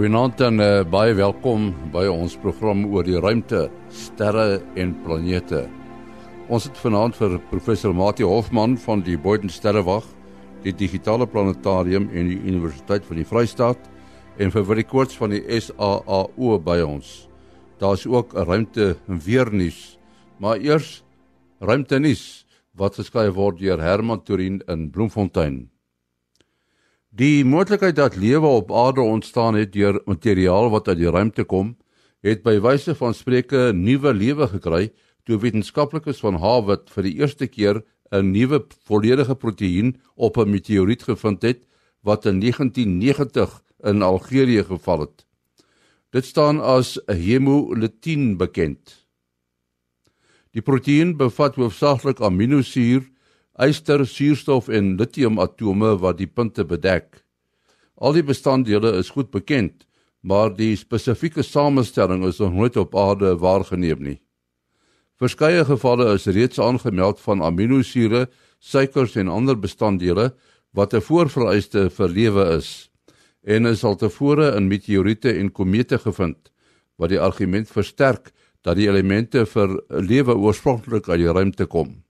Goeienaand 0.00 0.40
en 0.40 0.62
uh, 0.64 0.66
baie 0.88 1.12
welkom 1.12 1.66
by 1.92 2.06
ons 2.08 2.32
program 2.40 2.86
oor 2.88 3.04
die 3.04 3.18
ruimte, 3.20 3.66
sterre 3.92 4.62
en 4.80 4.94
planete. 5.04 5.66
Ons 6.48 6.70
het 6.70 6.78
vanaand 6.80 7.18
vir 7.18 7.34
professor 7.50 7.92
Mati 7.92 8.24
Hofman 8.24 8.78
van 8.80 9.02
die 9.04 9.18
Boden 9.20 9.52
Sterrewag, 9.52 10.06
die 10.64 10.72
Digitale 10.72 11.26
Planetarium 11.28 12.06
en 12.16 12.30
die 12.32 12.38
Universiteit 12.48 13.04
van 13.04 13.20
die 13.20 13.26
Vrystaat 13.28 13.90
en 14.40 14.48
vir 14.54 14.64
Willie 14.70 14.86
Koorts 14.88 15.18
van 15.20 15.34
die 15.34 15.42
SAAO 15.60 16.56
by 16.64 16.78
ons. 16.80 17.28
Daar's 17.76 18.06
ook 18.08 18.32
'n 18.32 18.48
ruimte 18.48 18.96
weernuus, 19.04 19.98
maar 20.40 20.56
eers 20.56 21.04
ruimte 21.60 22.00
nuus 22.00 22.46
wat 22.72 22.96
geskryf 22.96 23.34
word 23.34 23.58
deur 23.58 23.76
Herman 23.76 24.24
Turin 24.24 24.62
in 24.66 24.88
Bloemfontein. 24.90 25.68
Die 27.10 27.42
moontlikheid 27.44 27.96
dat 27.98 28.14
lewe 28.14 28.46
op 28.46 28.68
aarde 28.70 29.02
ontstaan 29.02 29.56
het 29.58 29.72
deur 29.74 29.96
materiaal 30.06 30.68
wat 30.70 30.88
uit 30.88 31.00
die 31.00 31.10
ruimte 31.10 31.42
kom, 31.44 31.72
het 32.22 32.44
by 32.46 32.60
wyse 32.62 32.94
van 32.94 33.16
spreuke 33.18 33.72
nuwe 33.74 34.12
lewe 34.14 34.46
gekry 34.46 34.92
toe 35.26 35.40
wetenskaplikes 35.42 36.22
van 36.22 36.38
Harvard 36.38 36.86
vir 36.94 37.08
die 37.08 37.16
eerste 37.18 37.48
keer 37.50 37.82
'n 38.14 38.30
nuwe 38.30 38.62
volledige 38.86 39.34
proteïen 39.34 39.96
op 40.14 40.38
'n 40.38 40.50
meteoriet 40.50 41.02
gevind 41.02 41.42
het 41.42 41.66
wat 42.02 42.26
in 42.26 42.38
1990 42.38 43.62
in 43.82 44.02
Algerië 44.02 44.62
geval 44.62 45.00
het. 45.00 45.26
Dit 46.10 46.24
staan 46.24 46.60
as 46.60 46.98
hemolytin 47.06 48.36
bekend. 48.36 49.06
Die 50.52 50.62
proteïen 50.62 51.16
bevat 51.16 51.54
hoofsaaklik 51.56 52.20
aminosuur 52.20 53.02
yster, 53.58 54.06
suurstof 54.06 54.68
en 54.68 54.96
lithium 54.96 55.38
atome 55.38 55.96
wat 56.00 56.18
die 56.18 56.28
punte 56.28 56.64
bedek. 56.64 57.24
Al 57.96 58.16
die 58.16 58.24
bestanddele 58.24 58.94
is 58.98 59.10
goed 59.10 59.30
bekend, 59.30 59.86
maar 60.22 60.52
die 60.54 60.76
spesifieke 60.76 61.42
samestelling 61.42 62.24
is 62.28 62.38
nog 62.38 62.52
nooit 62.52 62.76
op 62.76 62.96
aarde 62.96 63.36
waargeneem 63.40 64.02
nie. 64.02 64.18
Verskeie 65.20 65.64
gevalle 65.68 66.14
is 66.14 66.26
reeds 66.26 66.60
aangemeld 66.60 67.20
van 67.20 67.42
aminosure, 67.44 68.28
suikers 68.60 69.16
en 69.20 69.28
ander 69.28 69.56
bestanddele 69.56 70.30
wat 70.72 70.94
'n 70.94 71.00
voorvereiste 71.00 71.90
vir 71.90 72.08
lewe 72.08 72.44
is 72.56 72.90
en 73.44 73.66
is 73.66 73.84
al 73.84 73.96
tevore 73.96 74.56
in 74.56 74.68
meteoriete 74.68 75.32
en 75.32 75.52
komete 75.52 75.98
gevind 75.98 76.50
wat 76.96 77.10
die 77.10 77.20
argument 77.20 77.68
versterk 77.68 78.32
dat 78.62 78.76
die 78.76 78.88
elemente 78.88 79.46
vir 79.46 79.80
lewe 79.88 80.36
oorspronklik 80.36 81.08
uit 81.08 81.20
die 81.20 81.32
ruimte 81.32 81.66
kom. 81.66 82.02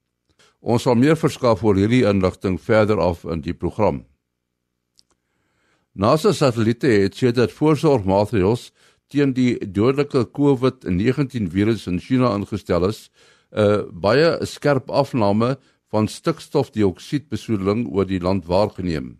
Ons 0.61 0.85
sal 0.85 0.95
meer 0.95 1.17
verskaf 1.17 1.63
oor 1.65 1.75
hierdie 1.75 2.03
inligting 2.05 2.59
verder 2.61 3.01
af 3.01 3.25
in 3.25 3.41
die 3.41 3.53
program. 3.57 4.03
NASA 5.97 6.31
satelliete 6.37 6.87
het 6.87 7.17
sê 7.17 7.31
dat 7.33 7.51
voorsorgmaatreëls 7.51 8.69
teen 9.11 9.33
die 9.33 9.57
dodelike 9.59 10.27
COVID-19 10.37 11.49
virus 11.51 11.87
in 11.89 11.99
China 11.99 12.35
ingestel 12.37 12.85
is, 12.87 13.09
'n 13.51 13.59
uh, 13.59 13.81
baie 13.91 14.45
skerp 14.45 14.89
afname 14.89 15.57
van 15.91 16.07
stikstofdioksied 16.07 17.27
besoedeling 17.29 17.87
oor 17.91 18.05
die 18.05 18.21
land 18.21 18.45
waargeneem. 18.45 19.19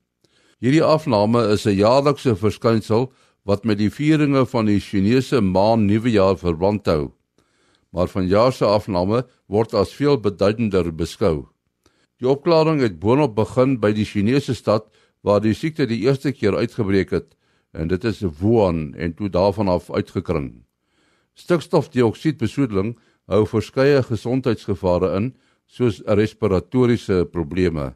Hierdie 0.61 0.83
afname 0.83 1.41
is 1.51 1.65
'n 1.65 1.75
jaarlikse 1.75 2.35
verskynsel 2.35 3.11
wat 3.43 3.65
met 3.65 3.77
die 3.77 3.89
vieringe 3.89 4.45
van 4.45 4.65
die 4.65 4.79
Chinese 4.79 5.41
Maan 5.41 5.85
Nuwejaar 5.85 6.37
verband 6.37 6.85
hou 6.85 7.11
maar 7.91 8.07
vanjaar 8.07 8.53
se 8.55 8.65
afname 8.65 9.23
word 9.47 9.73
as 9.73 9.93
veel 9.95 10.17
beduidender 10.17 10.91
beskou. 10.95 11.47
Die 12.19 12.29
opklaring 12.29 12.81
het 12.81 12.99
boonop 12.99 13.35
begin 13.35 13.77
by 13.81 13.91
die 13.95 14.05
Chinese 14.05 14.55
stad 14.55 14.87
waar 15.21 15.41
die 15.41 15.53
siekte 15.53 15.87
die 15.89 16.01
eerste 16.07 16.31
keer 16.31 16.57
uitgebreek 16.57 17.11
het 17.11 17.35
en 17.71 17.87
dit 17.91 18.03
is 18.03 18.23
Wuhan 18.39 18.93
en 18.95 19.13
toe 19.15 19.29
daarvan 19.29 19.69
af 19.71 19.91
uitgekring. 19.91 20.63
Stikstofdioksied 21.33 22.37
besoedeling 22.37 22.95
hou 23.31 23.45
verskeie 23.47 24.01
gesondheidsgevare 24.03 25.13
in 25.17 25.31
soos 25.67 26.01
respiratoriese 26.05 27.23
probleme. 27.31 27.93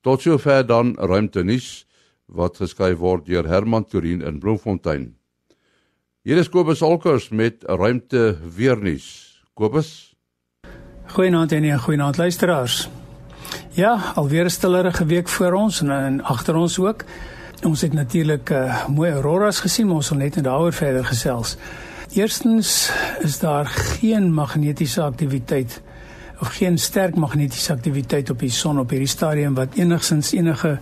Tot 0.00 0.24
sover 0.24 0.64
dan 0.66 0.94
ruimte 0.96 1.44
nuus 1.44 1.84
wat 2.26 2.56
geskryf 2.60 2.98
word 2.98 3.28
deur 3.28 3.48
Herman 3.48 3.84
Turin 3.84 4.24
in 4.24 4.40
Bloemfontein. 4.40 5.12
Hier 6.24 6.40
is 6.40 6.48
Kobus 6.48 6.82
Olkers 6.82 7.28
met 7.28 7.64
ruimte 7.68 8.38
weer 8.56 8.80
nuus. 8.80 9.23
Kobus. 9.54 10.14
Goeienaand 11.06 11.52
en 11.52 11.78
goeienaand 11.78 12.16
luisteraars. 12.16 12.88
Ja, 13.70 14.12
alweer 14.14 14.44
'n 14.44 14.50
stillerige 14.50 15.04
week 15.04 15.28
voor 15.28 15.52
ons 15.52 15.80
en, 15.80 15.90
en 15.90 16.22
agter 16.22 16.54
ons 16.54 16.78
ook. 16.78 17.04
Ons 17.62 17.80
het 17.80 17.92
natuurlik 17.92 18.50
uh, 18.50 18.86
mooi 18.88 19.12
auroras 19.12 19.60
gesien, 19.60 19.86
maar 19.86 19.94
ons 19.94 20.06
sal 20.06 20.16
net 20.16 20.42
daaroor 20.42 20.72
verder 20.72 21.04
gesels. 21.04 21.56
Eerstens 22.14 22.90
is 23.18 23.38
daar 23.38 23.66
geen 23.66 24.32
magnetiese 24.32 25.02
aktiwiteit 25.02 25.82
of 25.86 25.93
geen 26.40 26.78
sterk 26.78 27.14
magnetiese 27.16 27.72
aktiwiteit 27.72 28.30
op 28.30 28.40
die 28.42 28.50
son 28.50 28.78
op 28.78 28.90
hierdie 28.90 29.08
stadium 29.08 29.54
wat 29.54 29.76
enigsins 29.78 30.32
enige 30.34 30.78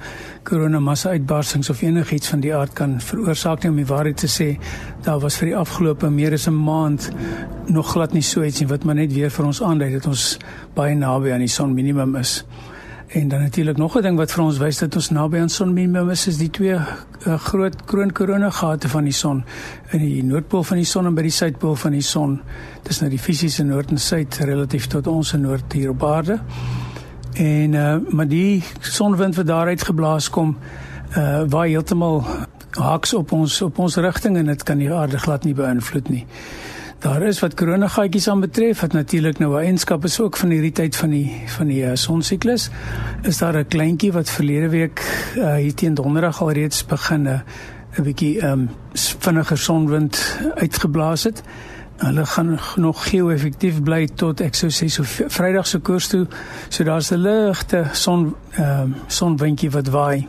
koronamassa 0.48 1.10
uitbarsings 1.10 1.70
of 1.70 1.82
enigiets 1.82 2.28
van 2.28 2.40
die 2.40 2.54
aard 2.56 2.72
kan 2.72 3.00
veroorsaak 3.00 3.62
nie 3.62 3.70
om 3.70 3.76
die 3.76 3.86
waarheid 3.86 4.16
te 4.16 4.30
sê 4.30 4.48
daar 5.04 5.20
was 5.20 5.36
vir 5.36 5.52
die 5.52 5.56
afgelope 5.56 6.10
meer 6.10 6.32
as 6.32 6.48
'n 6.48 6.56
maand 6.64 7.10
nog 7.66 7.92
glad 7.92 8.12
nie 8.12 8.22
so 8.22 8.42
iets 8.42 8.60
nie 8.60 8.68
wat 8.68 8.84
maar 8.84 8.94
net 8.94 9.12
weer 9.12 9.30
vir 9.30 9.46
ons 9.46 9.62
aandui 9.62 9.92
dat 9.92 10.06
ons 10.06 10.38
baie 10.74 10.94
naby 10.94 11.32
aan 11.32 11.44
die 11.44 11.48
son 11.48 11.74
minimum 11.74 12.16
is. 12.16 12.44
En 13.12 13.28
dan 13.28 13.40
natuurlik 13.40 13.76
nog 13.76 13.96
'n 13.96 14.02
ding 14.02 14.16
wat 14.16 14.32
vir 14.32 14.44
ons 14.44 14.58
wys 14.58 14.78
dat 14.78 14.94
ons 14.94 15.10
naby 15.10 15.38
aan 15.38 15.48
son 15.48 15.72
minimum 15.72 16.10
is, 16.10 16.26
is 16.26 16.36
die 16.36 16.50
twee 16.50 16.74
uh, 16.74 17.38
groot 17.38 17.84
kroonkoronagate 17.84 18.88
van 18.88 19.04
die 19.04 19.12
son 19.12 19.44
in 19.90 19.98
die 19.98 20.24
noordpool 20.24 20.62
van 20.62 20.76
die 20.76 20.86
son 20.86 21.06
en 21.06 21.14
by 21.14 21.22
die 21.22 21.30
suidpool 21.30 21.76
van 21.76 21.90
die 21.92 22.02
son. 22.02 22.40
Dis 22.82 23.00
nou 23.00 23.10
die 23.10 23.18
fisiese 23.18 23.64
noord 23.64 23.90
en 23.90 23.98
suid 23.98 24.36
relatief 24.36 24.86
tot 24.86 25.06
ons 25.06 25.32
noord 25.32 25.72
hier 25.72 25.90
op 25.90 26.04
aarde. 26.04 26.38
En 27.34 27.72
uh 27.72 27.96
maar 28.10 28.28
die 28.28 28.64
sonwind 28.80 29.36
wat 29.36 29.46
daaruit 29.46 29.82
geblaas 29.82 30.30
kom, 30.30 30.56
uh 31.16 31.42
waai 31.48 31.70
heeltemal 31.70 32.24
haaks 32.70 33.14
op 33.14 33.32
ons 33.32 33.62
op 33.62 33.78
ons 33.78 33.96
rigting 33.96 34.36
en 34.36 34.46
dit 34.46 34.62
kan 34.62 34.78
die 34.78 34.92
aarde 34.92 35.18
glad 35.18 35.44
nie 35.44 35.54
beïnvloed 35.54 36.08
nie. 36.08 36.26
Daar 37.02 37.22
is 37.22 37.40
wat 37.42 37.54
koronagaatjies 37.58 38.28
aan 38.28 38.40
betref, 38.40 38.80
wat 38.80 38.92
natuurlik 38.92 39.38
nou 39.38 39.54
'n 39.54 39.64
eienskap 39.64 40.04
is 40.04 40.20
ook 40.20 40.36
van 40.36 40.50
hierdie 40.50 40.72
tyd 40.72 40.96
van 40.96 41.10
die 41.10 41.42
van 41.46 41.66
die 41.66 41.82
uh, 41.82 41.90
sonsiklus. 41.94 42.70
Is 43.22 43.38
daar 43.38 43.58
'n 43.58 43.66
kleintjie 43.66 44.12
wat 44.12 44.30
verlede 44.30 44.68
week 44.68 45.02
uh, 45.36 45.54
hier 45.54 45.74
teen 45.74 45.94
donderdag 45.94 46.42
al 46.42 46.52
reeds 46.52 46.86
begin 46.86 47.22
'n 47.22 47.42
uh, 47.98 48.04
bietjie 48.04 48.46
um, 48.46 48.70
vinniger 49.18 49.58
sonwind 49.58 50.38
uitgeblaas 50.54 51.22
het. 51.22 51.42
Hulle 51.96 52.26
gaan 52.26 52.58
nog 52.76 53.08
geo-effektief 53.08 53.82
bly 53.82 54.08
tot 54.14 54.40
ek 54.40 54.54
sou 54.54 54.70
sê 54.70 54.86
so 54.86 55.02
Vrydag 55.28 55.66
se 55.66 55.78
koers 55.78 56.06
toe. 56.06 56.26
So 56.68 56.84
daar's 56.84 57.10
'n 57.10 57.18
ligte 57.18 57.84
son 57.92 58.34
um, 58.58 58.94
sonwindjie 59.06 59.70
wat 59.70 59.88
waai. 59.88 60.28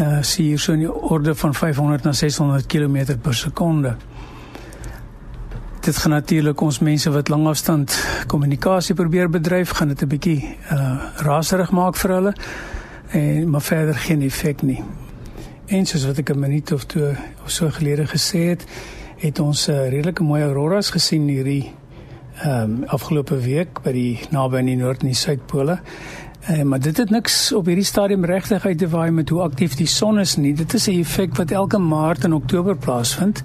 Uh 0.00 0.22
sien 0.22 0.44
hier 0.44 0.58
so 0.58 0.72
in 0.72 0.78
die 0.78 0.92
orde 0.92 1.34
van 1.34 1.54
500 1.54 2.02
na 2.02 2.12
600 2.12 2.66
km 2.66 3.18
per 3.22 3.34
sekonde 3.34 3.96
dit 5.82 5.96
gaan 5.96 6.10
natuurlik 6.10 6.60
ons 6.60 6.78
mense 6.78 7.10
wat 7.10 7.28
langafstand 7.28 7.94
kommunikasie 8.26 8.94
probeer 8.94 9.30
bedryf 9.30 9.70
gaan 9.70 9.88
dit 9.88 10.02
'n 10.02 10.08
bietjie 10.08 10.56
uh 10.70 10.96
raserig 11.16 11.70
maak 11.70 11.96
vir 11.96 12.10
hulle 12.10 12.34
en 13.10 13.50
maar 13.50 13.62
verder 13.62 13.94
geen 13.94 14.22
effek 14.22 14.62
nie. 14.62 14.82
En 15.66 15.86
soos 15.86 16.06
wat 16.06 16.18
ek 16.18 16.30
'n 16.30 16.38
minuut 16.38 16.72
of 16.72 16.84
twee 16.84 17.16
of 17.44 17.50
so 17.50 17.70
gelede 17.70 18.06
gesê 18.06 18.38
het, 18.38 18.64
het 19.16 19.38
ons 19.38 19.66
'n 19.66 19.70
uh, 19.70 19.88
redelike 19.88 20.22
mooi 20.22 20.42
auroras 20.42 20.90
gesien 20.90 21.28
hierdie 21.28 21.72
ehm 22.42 22.62
um, 22.62 22.84
afgelope 22.86 23.38
week 23.38 23.82
by 23.82 23.92
die 23.92 24.20
naby 24.30 24.56
aan 24.56 24.64
die 24.64 24.76
noord 24.76 25.00
en 25.00 25.06
die 25.06 25.16
suidpole. 25.16 25.80
Uh, 26.50 26.62
maar 26.62 26.80
dit 26.80 26.96
het 26.96 27.10
niks 27.10 27.52
op 27.52 27.66
hierdie 27.66 27.84
stadium 27.84 28.24
regtig 28.24 28.66
uit 28.66 28.78
te 28.78 28.88
waai 28.88 29.10
met 29.10 29.28
hoe 29.28 29.42
aktief 29.42 29.74
die 29.74 29.86
son 29.86 30.18
is 30.18 30.36
nie. 30.36 30.54
Dit 30.54 30.74
is 30.74 30.86
'n 30.88 31.00
effek 31.00 31.36
wat 31.36 31.50
elke 31.50 31.78
maart 31.78 32.24
en 32.24 32.32
oktober 32.32 32.76
plaasvind 32.76 33.42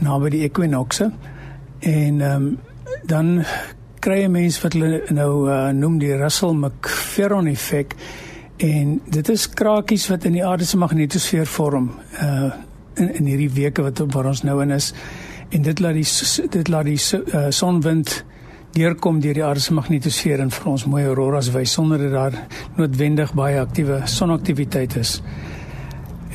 naby 0.00 0.28
die 0.28 0.42
ekwinorse. 0.42 1.10
En 1.80 2.20
ehm 2.20 2.42
um, 2.42 2.58
dan 3.04 3.44
kry 4.00 4.22
jy 4.22 4.28
mense 4.28 4.62
wat 4.62 4.72
hulle 4.72 5.02
nou 5.14 5.48
uh, 5.50 5.68
noem 5.74 5.98
die 5.98 6.14
Russell 6.16 6.54
McFerron 6.54 7.46
effek 7.46 7.94
en 8.56 9.00
dit 9.06 9.28
is 9.28 9.48
krakies 9.48 10.08
wat 10.10 10.24
in 10.24 10.38
die 10.38 10.44
aarde 10.46 10.64
se 10.64 10.78
magnetosfeer 10.78 11.46
vorm 11.46 11.92
uh 12.22 12.50
in 12.98 13.12
in 13.14 13.28
hierdie 13.30 13.50
weke 13.54 13.82
wat 13.82 14.00
waar 14.10 14.26
ons 14.26 14.42
nou 14.42 14.56
in 14.62 14.74
is 14.74 14.92
en 15.54 15.62
dit 15.62 15.80
laat 15.80 15.94
die 15.94 16.48
dit 16.50 16.68
laat 16.68 16.88
die 16.88 16.98
uh, 16.98 17.44
sonwind 17.54 18.24
deurkom 18.74 19.20
deur 19.20 19.34
die 19.34 19.44
aarde 19.44 19.62
se 19.62 19.74
magnetosfeer 19.74 20.42
en 20.42 20.50
vir 20.50 20.66
ons 20.70 20.84
mooi 20.90 21.04
auroras 21.04 21.52
wys 21.54 21.72
sonder 21.78 22.02
dat 22.02 22.12
daar 22.12 22.40
noodwendig 22.76 23.32
baie 23.38 23.60
aktiewe 23.60 24.00
sonaktiwiteit 24.04 24.96
is. 24.96 25.20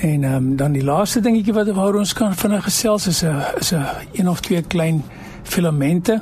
En 0.01 0.24
ehm 0.24 0.36
um, 0.36 0.56
dan 0.56 0.72
die 0.72 0.84
laaste 0.84 1.22
dingetjie 1.22 1.54
wat 1.54 1.69
waar 1.75 1.95
ons 1.95 2.13
kan 2.13 2.36
vinnig 2.36 2.63
gesels 2.63 3.07
is 3.07 3.24
'n 3.24 3.44
is 3.60 3.74
'n 3.74 3.86
een 4.13 4.30
of 4.30 4.42
twee 4.42 4.62
klein 4.62 5.04
filamente 5.44 6.22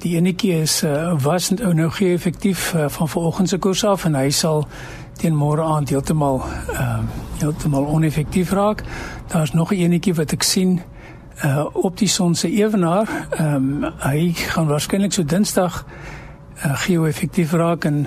Die 0.00 0.16
enetjie 0.16 0.54
is 0.62 0.82
uh, 0.82 1.12
was 1.20 1.50
nou 1.50 1.90
gee 1.92 2.14
effektief 2.14 2.74
uh, 2.74 2.86
van 2.88 3.08
vanoggend 3.08 3.48
se 3.48 3.58
koers 3.58 3.84
af 3.84 4.04
en 4.08 4.14
hy 4.16 4.30
sal 4.32 4.62
teen 5.20 5.34
môre 5.36 5.60
aand 5.60 5.90
heeltemal 5.92 6.40
uh, 6.72 7.02
heeltemal 7.42 7.84
oneffektief 7.84 8.52
raak. 8.56 8.80
Daar's 9.28 9.52
nog 9.52 9.72
'n 9.72 9.76
enetjie 9.76 10.14
wat 10.14 10.32
ek 10.32 10.42
sien 10.42 10.80
uh, 11.44 11.66
op 11.72 11.98
die 11.98 12.08
son 12.08 12.34
se 12.34 12.48
ewenaar. 12.48 13.08
Ehm 13.30 13.84
um, 13.84 13.92
hy 14.00 14.32
gaan 14.32 14.66
waarskynlik 14.66 15.12
so 15.12 15.24
Dinsdag 15.24 15.84
uh, 16.64 16.80
geo-effektief 16.80 17.52
raak 17.52 17.84
en 17.84 18.06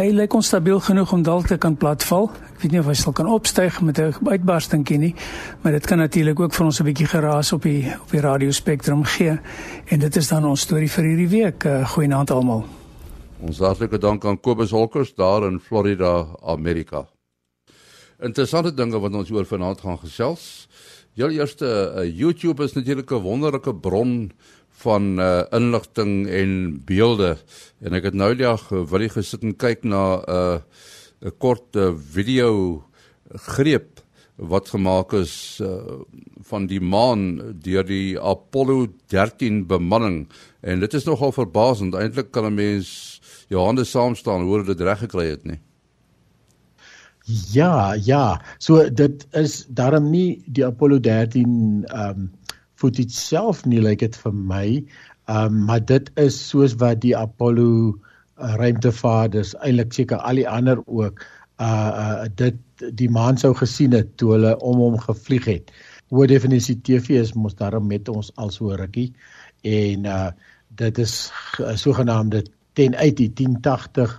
hy 0.00 0.14
lyk 0.16 0.32
onstabiel 0.32 0.78
genoeg 0.80 1.10
om 1.12 1.22
dalk 1.22 1.50
te 1.50 1.58
kan 1.60 1.74
platval. 1.76 2.30
Ek 2.54 2.62
weet 2.62 2.72
nie 2.72 2.80
of 2.80 2.88
hy 2.88 2.94
sal 2.96 3.12
kan 3.16 3.28
opstyg 3.28 3.80
met 3.84 3.98
'n 3.98 4.14
uitbarstingkie 4.24 4.98
nie, 4.98 5.14
maar 5.62 5.72
dit 5.72 5.86
kan 5.86 5.98
natuurlik 5.98 6.40
ook 6.40 6.54
vir 6.54 6.66
ons 6.66 6.80
'n 6.80 6.84
bietjie 6.84 7.06
geraas 7.06 7.52
op 7.52 7.62
die 7.62 7.84
op 8.00 8.10
die 8.10 8.20
radiospektrum 8.20 9.04
gee. 9.04 9.38
En 9.86 9.98
dit 9.98 10.16
is 10.16 10.28
dan 10.28 10.44
ons 10.44 10.60
storie 10.60 10.90
vir 10.90 11.04
hierdie 11.04 11.28
week. 11.28 11.64
Uh, 11.64 11.88
Goeienaand 11.88 12.30
almal. 12.30 12.64
Ons 13.40 13.58
hartlike 13.58 13.98
dank 13.98 14.24
aan 14.24 14.40
Kobus 14.40 14.70
Holkers 14.70 15.14
daar 15.14 15.46
in 15.46 15.60
Florida, 15.60 16.26
Amerika. 16.42 17.06
Interessante 18.20 18.74
dinge 18.74 19.00
wat 19.00 19.14
ons 19.14 19.30
oor 19.30 19.44
vanaand 19.44 19.80
gaan 19.80 19.98
gesels. 19.98 20.68
Julle 21.14 21.32
eerste 21.32 21.66
uh, 21.66 22.18
YouTube 22.18 22.62
is 22.64 22.72
natuurlik 22.72 23.10
'n 23.10 23.22
wonderlike 23.22 23.74
bron 23.74 24.32
van 24.80 25.18
uh, 25.20 25.42
inligting 25.52 26.28
en 26.28 26.52
beelde. 26.88 27.36
En 27.80 27.96
ek 27.98 28.10
het 28.10 28.16
nou 28.16 28.32
die 28.34 28.46
dag 28.46 28.66
uh, 28.72 28.84
wil 28.88 29.08
gesit 29.12 29.44
en 29.44 29.56
kyk 29.56 29.84
na 29.84 30.04
'n 30.20 30.24
uh, 30.28 30.58
'n 31.20 31.36
kort 31.38 31.76
uh, 31.76 31.92
video 32.12 32.84
greep 33.52 34.00
wat 34.40 34.70
gemaak 34.72 35.12
is 35.12 35.60
uh, 35.62 36.00
van 36.48 36.66
die 36.66 36.80
maan 36.80 37.54
deur 37.60 37.84
die 37.84 38.16
Apollo 38.16 38.86
13 39.12 39.66
bemanning 39.68 40.28
en 40.60 40.80
dit 40.80 40.94
is 40.94 41.04
nogal 41.04 41.32
verbasend 41.36 41.94
eintlik 41.94 42.30
kan 42.32 42.48
'n 42.48 42.54
mens 42.54 43.20
Johannes 43.48 43.90
saam 43.90 44.14
staan 44.14 44.42
hoe 44.48 44.64
dit 44.64 44.80
reg 44.80 44.98
gekry 44.98 45.28
het 45.28 45.44
nie 45.44 45.60
Ja, 47.52 47.94
ja. 47.94 48.40
So 48.58 48.90
dit 48.90 49.26
is 49.30 49.66
daarom 49.68 50.10
nie 50.10 50.42
die 50.46 50.66
Apollo 50.66 50.98
13 51.00 51.84
ehm 51.86 52.08
um, 52.08 52.30
footage 52.80 53.14
self 53.16 53.64
nie 53.66 53.80
lyk 53.80 54.00
like 54.00 54.06
dit 54.08 54.20
vir 54.24 54.36
my. 54.52 54.66
Um, 55.30 55.64
maar 55.68 55.82
dit 55.84 56.08
is 56.18 56.36
soos 56.48 56.74
wat 56.80 57.02
die 57.04 57.14
Apollo 57.16 57.68
uh, 58.40 58.54
ruimtevaarders 58.58 59.54
eintlik 59.60 59.94
seker 59.94 60.22
al 60.26 60.40
die 60.40 60.48
ander 60.48 60.80
ook 60.86 61.22
uh 61.60 61.92
uh 62.02 62.28
dit 62.40 62.56
die 62.96 63.10
maan 63.12 63.36
sou 63.36 63.52
gesien 63.54 63.92
het 63.92 64.14
toe 64.16 64.32
hulle 64.32 64.54
om 64.64 64.80
hom 64.80 64.96
gevlieg 64.98 65.44
het. 65.50 65.72
Hoë 66.10 66.30
definisie 66.30 66.78
TV 66.80 67.20
is 67.20 67.34
mos 67.36 67.54
daarom 67.58 67.86
met 67.86 68.08
ons 68.08 68.32
al 68.40 68.50
so 68.54 68.72
rukkie 68.80 69.10
en 69.68 70.08
uh 70.08 70.30
dit 70.80 70.98
is 71.04 71.14
sogenaamde 71.76 72.46
1080 72.80 73.34
1080 73.36 74.16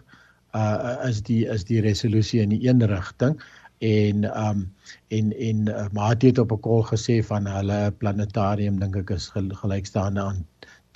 uh 0.54 1.10
is 1.10 1.24
die 1.25 1.42
is 1.50 1.66
die 1.66 1.81
resolusie 1.81 2.42
in 2.44 2.54
die 2.54 2.62
een 2.68 2.86
rigting 2.86 3.40
en 3.81 4.25
um 4.48 4.74
en 5.07 5.31
en 5.38 5.69
uh, 5.69 5.86
Mati 5.92 6.28
het 6.28 6.39
op 6.39 6.51
'n 6.51 6.60
kol 6.60 6.83
gesê 6.83 7.24
van 7.25 7.48
hulle 7.48 7.92
planetarium 7.92 8.80
dink 8.80 8.95
ek 8.95 9.10
is 9.10 9.31
gelykstaande 9.33 10.22
aan 10.22 10.45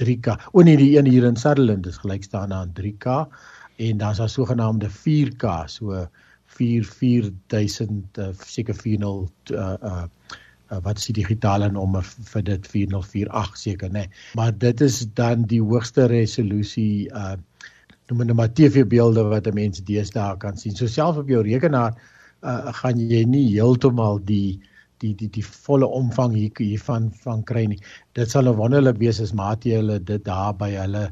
3K. 0.03 0.35
O 0.51 0.61
nee, 0.61 0.77
die 0.77 0.97
een 0.97 1.05
hier 1.05 1.23
in 1.23 1.35
Sutherland 1.35 1.85
is 1.85 1.97
gelykstaande 1.97 2.55
aan 2.55 2.73
3K 2.79 3.27
en 3.75 3.97
dan's 3.97 4.17
daar 4.17 4.29
sogenaamde 4.29 4.89
4K, 4.89 5.65
so 5.65 6.07
44000 6.45 8.17
uh, 8.17 8.27
seker 8.45 8.75
40 8.75 9.29
uh 9.51 9.73
uh 9.83 10.03
uh, 10.71 10.77
wat 10.81 10.97
is 10.97 11.05
die 11.05 11.21
digitale 11.21 11.71
nommer 11.71 12.03
vir 12.03 12.43
dit 12.43 12.67
4048 12.67 13.57
seker 13.57 13.89
nê. 13.89 14.05
Nee. 14.05 14.09
Maar 14.33 14.57
dit 14.57 14.81
is 14.81 15.05
dan 15.13 15.43
die 15.49 15.61
hoogste 15.61 16.05
resolusie 16.05 17.09
uh 17.09 17.35
noem 18.05 18.27
dit 18.27 18.35
maar 18.37 18.53
TV-beelde 18.53 19.23
wat 19.23 19.47
'n 19.47 19.53
mens 19.53 19.81
deesdae 19.83 20.37
kan 20.37 20.57
sien. 20.57 20.75
So 20.75 20.85
selfs 20.85 21.17
op 21.17 21.29
jou 21.29 21.41
rekenaar 21.41 21.97
uh, 22.45 22.71
gaan 22.81 23.01
jy 23.01 23.23
nie 23.27 23.47
heeltemal 23.51 24.21
die 24.29 24.59
die 25.03 25.13
die 25.19 25.29
die 25.35 25.43
volle 25.43 25.87
omvang 25.99 26.35
hier 26.37 26.61
hiervan 26.61 27.09
van 27.23 27.43
kry 27.49 27.65
nie. 27.71 27.79
Dit 28.15 28.31
sal 28.31 28.47
'n 28.49 28.57
wonderlik 28.59 28.99
wees 29.01 29.21
as 29.21 29.33
Mati 29.33 29.75
hulle 29.75 29.99
dit 29.99 30.23
daar 30.23 30.53
by 30.53 30.71
hulle 30.71 31.09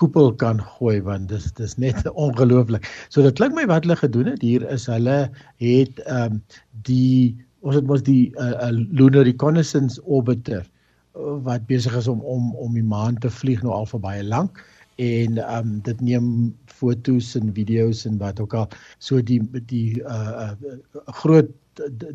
koepel 0.00 0.32
kan 0.42 0.60
gooi 0.60 1.00
want 1.06 1.28
dis 1.28 1.50
dis 1.58 1.76
net 1.78 2.06
ongelooflik. 2.26 2.88
So 3.08 3.22
dit 3.22 3.36
klink 3.38 3.54
my 3.54 3.66
wat 3.70 3.84
hulle 3.84 3.96
gedoen 3.96 4.32
het 4.32 4.42
hier 4.42 4.66
is 4.70 4.86
hulle 4.90 5.30
het 5.62 6.00
ehm 6.06 6.38
um, 6.38 6.42
die 6.88 7.36
ons 7.64 7.76
het 7.78 7.86
mos 7.88 8.02
die 8.04 8.32
uh, 8.36 8.68
uh, 8.68 8.72
lunar 8.72 9.24
reconnaissance 9.24 10.00
orbiter 10.04 10.64
uh, 10.64 11.36
wat 11.46 11.66
besig 11.66 11.96
is 11.96 12.08
om 12.08 12.20
om 12.20 12.54
om 12.56 12.74
die 12.74 12.84
maan 12.84 13.18
te 13.18 13.30
vlieg 13.30 13.62
nou 13.62 13.72
al 13.72 13.88
vir 13.88 14.00
baie 14.00 14.24
lank 14.24 14.60
en 14.96 15.38
ehm 15.38 15.68
um, 15.68 15.80
dit 15.82 16.00
neem 16.00 16.26
fotos 16.66 17.34
en 17.34 17.52
video's 17.54 18.04
en 18.06 18.18
wat 18.18 18.40
ook 18.40 18.54
al. 18.54 18.68
So 18.98 19.22
die 19.22 19.40
die 19.66 20.00
uh, 20.02 20.52
uh 20.54 21.12
groot 21.22 21.50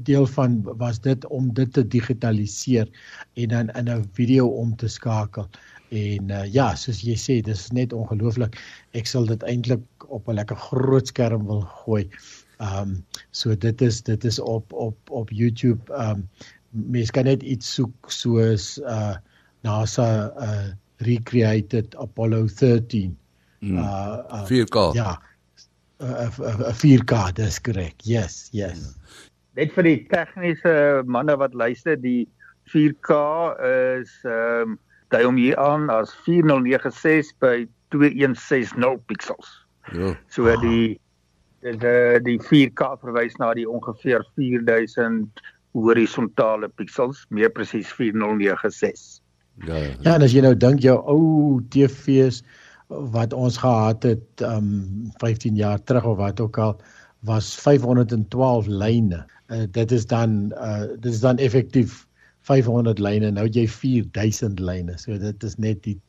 deel 0.08 0.26
van 0.26 0.62
was 0.64 1.02
dit 1.02 1.26
om 1.28 1.54
dit 1.54 1.74
te 1.74 1.88
digitaliseer 1.88 2.88
en 3.34 3.48
dan 3.48 3.70
in 3.70 3.90
'n 3.90 4.10
video 4.14 4.48
om 4.48 4.76
te 4.76 4.88
skakel. 4.88 5.50
En 5.90 6.30
uh, 6.30 6.46
ja 6.54 6.76
soos 6.76 7.02
jy 7.02 7.16
sê 7.16 7.42
dis 7.42 7.72
net 7.72 7.94
ongelooflik. 7.94 8.56
Ek 8.92 9.08
sal 9.08 9.26
dit 9.26 9.44
eintlik 9.44 9.84
op 10.08 10.28
'n 10.28 10.34
lekker 10.34 10.56
groot 10.56 11.08
skerm 11.08 11.46
wil 11.46 11.62
gooi. 11.62 12.10
Ehm 12.60 12.82
um, 12.82 13.06
so 13.32 13.56
dit 13.56 13.82
is 13.82 14.02
dit 14.02 14.24
is 14.24 14.40
op 14.40 14.74
op 14.74 14.98
op 15.10 15.30
YouTube. 15.30 15.94
Ehm 15.94 16.10
um, 16.10 16.30
mens 16.72 17.12
kan 17.12 17.24
net 17.24 17.44
iets 17.44 17.74
soek 17.74 18.12
soos 18.12 18.78
uh 18.78 19.16
NASA 19.62 20.32
uh 20.38 20.72
recreated 21.06 21.96
Apollo 21.98 22.48
13. 22.48 23.18
Mm. 23.62 23.78
Uh, 23.78 24.24
uh 24.32 24.46
4K. 24.48 24.94
Ja. 24.94 25.22
'n 26.00 26.06
uh, 26.06 26.32
uh, 26.40 26.74
4K, 26.74 27.32
dis 27.36 27.62
korrek. 27.62 27.96
Yes, 28.08 28.48
yes. 28.52 28.80
Mm. 28.80 28.96
Net 29.60 29.74
vir 29.76 29.84
die 29.84 29.98
tegniese 30.08 30.74
manne 31.04 31.36
wat 31.42 31.54
luister, 31.58 31.98
die 32.00 32.28
4K 32.72 33.18
is 34.00 34.14
ehm 34.24 34.76
um, 34.76 34.80
dui 35.10 35.24
hom 35.26 35.40
hier 35.42 35.58
aan 35.58 35.90
as 35.90 36.14
4096 36.24 37.34
by 37.42 37.66
2160 37.96 39.00
pixels. 39.10 39.50
Ja. 39.92 40.14
So 40.30 40.48
ah. 40.48 40.60
die 40.62 41.00
die 41.66 42.20
die 42.24 42.38
4K 42.40 42.94
verwys 43.02 43.36
na 43.42 43.54
die 43.58 43.68
ongeveer 43.68 44.24
4000 44.38 45.42
horisontale 45.74 46.70
pixels, 46.70 47.26
meer 47.30 47.50
presies 47.50 47.92
4096. 47.98 49.20
Ja, 49.66 49.76
ja. 49.76 49.94
Ja, 50.02 50.16
en 50.16 50.26
as 50.26 50.34
jy 50.34 50.44
nou 50.46 50.56
dink 50.58 50.84
jou 50.84 50.96
ou 51.12 51.60
TV's 51.74 52.42
wat 52.88 53.34
ons 53.38 53.60
gehad 53.62 54.06
het 54.08 54.44
um 54.46 55.12
15 55.22 55.56
jaar 55.60 55.82
terug 55.84 56.08
of 56.10 56.18
wat 56.18 56.40
ook 56.40 56.58
al 56.58 56.78
was 57.28 57.52
512 57.56 58.68
lyne. 58.68 59.26
Uh, 59.50 59.66
dit 59.72 59.92
is 59.92 60.06
dan 60.06 60.54
uh 60.56 60.88
dit 61.00 61.12
is 61.12 61.20
dan 61.20 61.38
effektief 61.38 62.06
500 62.48 63.00
lyne. 63.00 63.32
Nou 63.32 63.48
jy 63.48 63.68
4000 63.68 64.60
lyne. 64.60 64.98
So 64.98 65.18
dit 65.18 65.44
is 65.44 65.58
net 65.58 65.84
die 65.84 66.00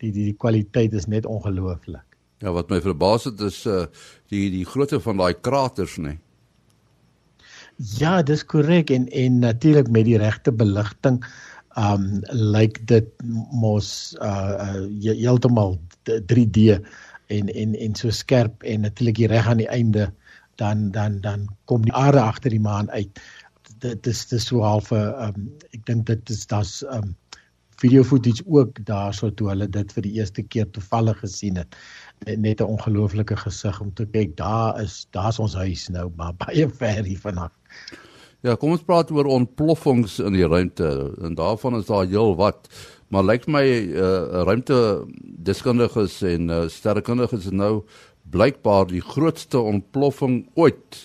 die 0.00 0.12
die, 0.12 0.30
die 0.30 0.36
kwaliteit 0.36 0.92
is 0.92 1.06
net 1.06 1.26
ongelooflik. 1.26 2.06
Ja, 2.40 2.52
wat 2.56 2.70
my 2.70 2.80
verbaas 2.80 3.26
het 3.28 3.40
is 3.44 3.66
uh 3.66 3.84
die 4.32 4.48
die 4.50 4.64
grootte 4.64 5.00
van 5.00 5.20
daai 5.20 5.34
kraters, 5.40 5.98
nê. 5.98 6.14
Nee. 6.14 6.18
Ja, 7.80 8.20
dis 8.22 8.44
korrek 8.44 8.90
en 8.92 9.08
en 9.08 9.38
natuurlik 9.38 9.88
met 9.88 10.04
die 10.04 10.18
regte 10.20 10.52
beligting 10.52 11.24
um 11.80 12.20
lyk 12.30 12.80
dit 12.90 13.08
mos 13.52 14.16
uh, 14.20 14.54
uh 14.66 14.84
heeltemal 15.00 15.78
3D 16.08 16.80
en 17.30 17.48
en 17.48 17.74
en 17.74 17.94
so 17.94 18.10
skerp 18.10 18.62
en 18.62 18.84
natuurlik 18.86 19.22
reg 19.32 19.46
aan 19.46 19.62
die 19.62 19.70
einde 19.70 20.10
dan 20.60 20.90
dan 20.90 21.20
dan 21.20 21.48
kom 21.64 21.84
die 21.86 21.94
aarde 21.94 22.20
agter 22.20 22.50
die 22.50 22.60
maan 22.60 22.90
uit. 22.90 23.20
Dit 23.80 24.06
is 24.06 24.26
dis 24.28 24.46
so 24.46 24.60
half 24.66 24.92
'n 24.92 25.14
um 25.28 25.48
ek 25.72 25.86
dink 25.86 26.06
dit 26.06 26.30
is 26.30 26.46
daar's 26.46 26.82
um 26.82 27.16
video 27.80 28.04
footage 28.04 28.44
ook 28.46 28.84
daarso 28.84 29.30
toe 29.34 29.48
hulle 29.48 29.68
dit 29.68 29.92
vir 29.96 30.02
die 30.02 30.12
eerste 30.18 30.42
keer 30.42 30.68
toevallig 30.70 31.18
gesien 31.24 31.56
het. 31.56 31.76
Net 32.26 32.60
'n 32.60 32.72
ongelooflike 32.76 33.36
gesig 33.36 33.80
om 33.80 33.94
te 33.94 34.06
kyk. 34.06 34.36
Daar 34.36 34.82
is 34.82 35.06
daar's 35.10 35.38
ons 35.38 35.54
huis 35.54 35.88
nou, 35.88 36.10
maar 36.16 36.34
baie 36.44 36.68
ver 36.68 37.04
hier 37.04 37.18
vanaf. 37.18 37.52
Ja, 38.40 38.54
kom 38.56 38.72
ons 38.72 38.84
praat 38.88 39.10
oor 39.12 39.26
ontploffings 39.28 40.14
in 40.24 40.32
die 40.32 40.46
ruimte 40.48 40.88
en 41.20 41.34
daarvan 41.36 41.74
is 41.76 41.90
daar 41.90 42.06
heel 42.08 42.32
wat. 42.38 42.70
Maar 43.12 43.26
lyk 43.28 43.44
my 43.52 43.64
uh 43.92 44.44
ruimte 44.48 44.78
deskundiges 45.44 46.22
en 46.24 46.48
uh, 46.48 46.62
sterrekundiges 46.72 47.50
is 47.50 47.56
nou 47.56 47.82
blykbaar 48.32 48.88
die 48.88 49.02
grootste 49.04 49.60
ontploffing 49.60 50.46
ooit 50.56 51.02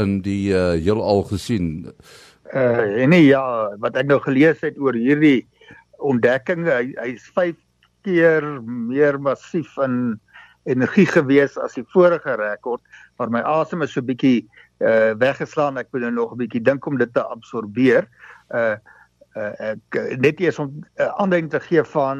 in 0.00 0.22
die 0.24 0.54
uh 0.56 0.78
heelal 0.78 1.26
gesien. 1.28 1.92
Uh 2.54 3.04
nee 3.04 3.26
ja, 3.26 3.44
wat 3.84 4.00
ek 4.00 4.08
nou 4.08 4.20
gelees 4.24 4.64
het 4.64 4.80
oor 4.80 4.96
hierdie 4.96 5.44
ontdekking, 6.00 6.64
hy 6.64 6.94
hy's 7.02 7.28
5 7.36 7.58
keer 8.08 8.48
meer 8.64 9.20
massief 9.20 9.76
in 9.84 10.16
energie 10.64 11.08
gewees 11.10 11.58
as 11.60 11.76
die 11.76 11.84
vorige 11.92 12.38
rekord, 12.40 12.80
maar 13.18 13.28
my 13.28 13.44
asem 13.44 13.84
is 13.84 13.92
so 13.92 14.00
bietjie 14.00 14.46
uh 14.82 15.12
weggeslaan. 15.18 15.78
Ek 15.78 15.88
moet 15.92 16.06
nou 16.06 16.12
nog 16.12 16.32
'n 16.32 16.42
bietjie 16.42 16.62
dink 16.62 16.86
om 16.86 16.98
dit 16.98 17.14
te 17.14 17.22
absorbeer. 17.22 18.08
Uh 18.50 18.76
uh, 19.36 19.72
ek 19.72 19.98
net 20.20 20.40
eers 20.40 20.58
om 20.58 20.68
'n 20.68 20.84
uh, 21.00 21.12
aanduiding 21.16 21.50
te 21.50 21.60
gee 21.60 21.82
van 21.82 22.18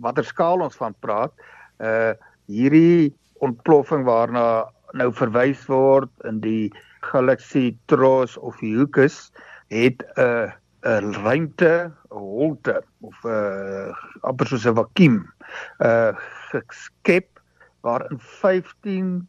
watter 0.00 0.24
skaal 0.24 0.60
ons 0.60 0.76
van 0.76 0.94
praat. 1.00 1.32
Uh 1.78 2.12
hierdie 2.46 3.14
ontploffing 3.40 4.04
waarna 4.04 4.66
nou 4.92 5.12
verwys 5.12 5.66
word 5.66 6.10
in 6.28 6.40
die 6.40 6.72
galaksie 7.00 7.78
Tros 7.86 8.36
of 8.36 8.58
Heucus 8.60 9.32
het 9.68 10.02
'n 10.16 10.20
uh, 10.20 10.50
'n 10.82 11.14
ruimte, 11.22 11.92
'n 12.10 12.18
holte 12.18 12.82
of 13.00 13.24
'n 13.24 13.28
uh, 13.28 13.94
amper 14.20 14.46
soos 14.46 14.66
'n 14.66 14.74
vakuum 14.74 15.32
uh 15.78 16.12
geskep 16.50 17.40
waarin 17.80 18.18
15 18.18 19.28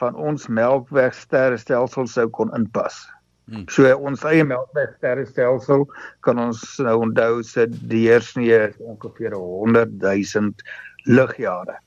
van 0.00 0.16
ons 0.16 0.48
melkwegsterrestelsels 0.48 2.16
sou 2.16 2.26
kon 2.34 2.52
inpas. 2.56 3.04
Hmm. 3.46 3.64
So 3.70 3.86
ons 3.94 4.24
eie 4.26 4.44
melkwegsterrestelsel 4.46 5.86
kan 6.26 6.40
ons 6.42 6.62
nou 6.82 6.96
onthou 7.06 7.42
se 7.46 7.68
deursnee 7.70 8.58
is 8.70 8.78
ongeveer 8.82 9.36
100 9.38 9.98
000 10.02 10.54
ligjare. 11.06 11.78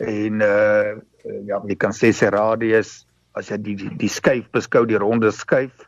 En 0.00 0.44
uh 0.46 1.00
ja, 1.46 1.60
jy 1.68 1.76
kan 1.78 1.92
sê 1.94 2.10
sy 2.10 2.32
radius 2.34 3.04
as 3.38 3.52
jy 3.52 3.58
die 3.62 3.76
die, 3.78 3.90
die 4.00 4.10
skyf 4.10 4.48
beskou 4.56 4.82
die 4.88 4.98
ronde 4.98 5.30
skyf 5.30 5.84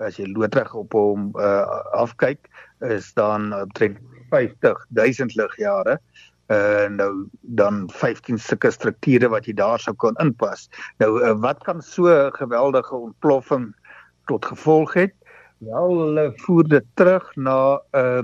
as 0.00 0.16
jy 0.16 0.28
loodreg 0.30 0.70
op 0.78 0.94
hom 0.96 1.28
uh 1.36 1.66
afkyk 1.98 2.48
is 2.88 3.10
dan 3.18 3.50
omtrent 3.52 3.98
50 4.30 4.86
000 4.96 5.36
ligjare 5.36 5.98
uh 6.48 6.88
nou 6.88 7.28
dan 7.40 7.90
15 7.92 8.38
sulke 8.38 8.70
strukture 8.72 9.28
wat 9.28 9.46
jy 9.46 9.52
daar 9.52 9.80
sou 9.80 9.94
kon 9.94 10.16
inpas. 10.22 10.68
Nou 10.98 11.20
uh, 11.20 11.34
wat 11.40 11.62
kan 11.64 11.82
so 11.82 12.08
'n 12.08 12.32
geweldige 12.32 12.94
ontploffing 12.94 13.74
tot 14.26 14.44
gevolg 14.44 14.94
het? 14.94 15.14
Wel 15.58 15.98
hulle 15.98 16.32
voer 16.36 16.68
dit 16.68 16.86
terug 16.94 17.36
na 17.36 17.80
'n 17.92 17.98
uh, 17.98 18.22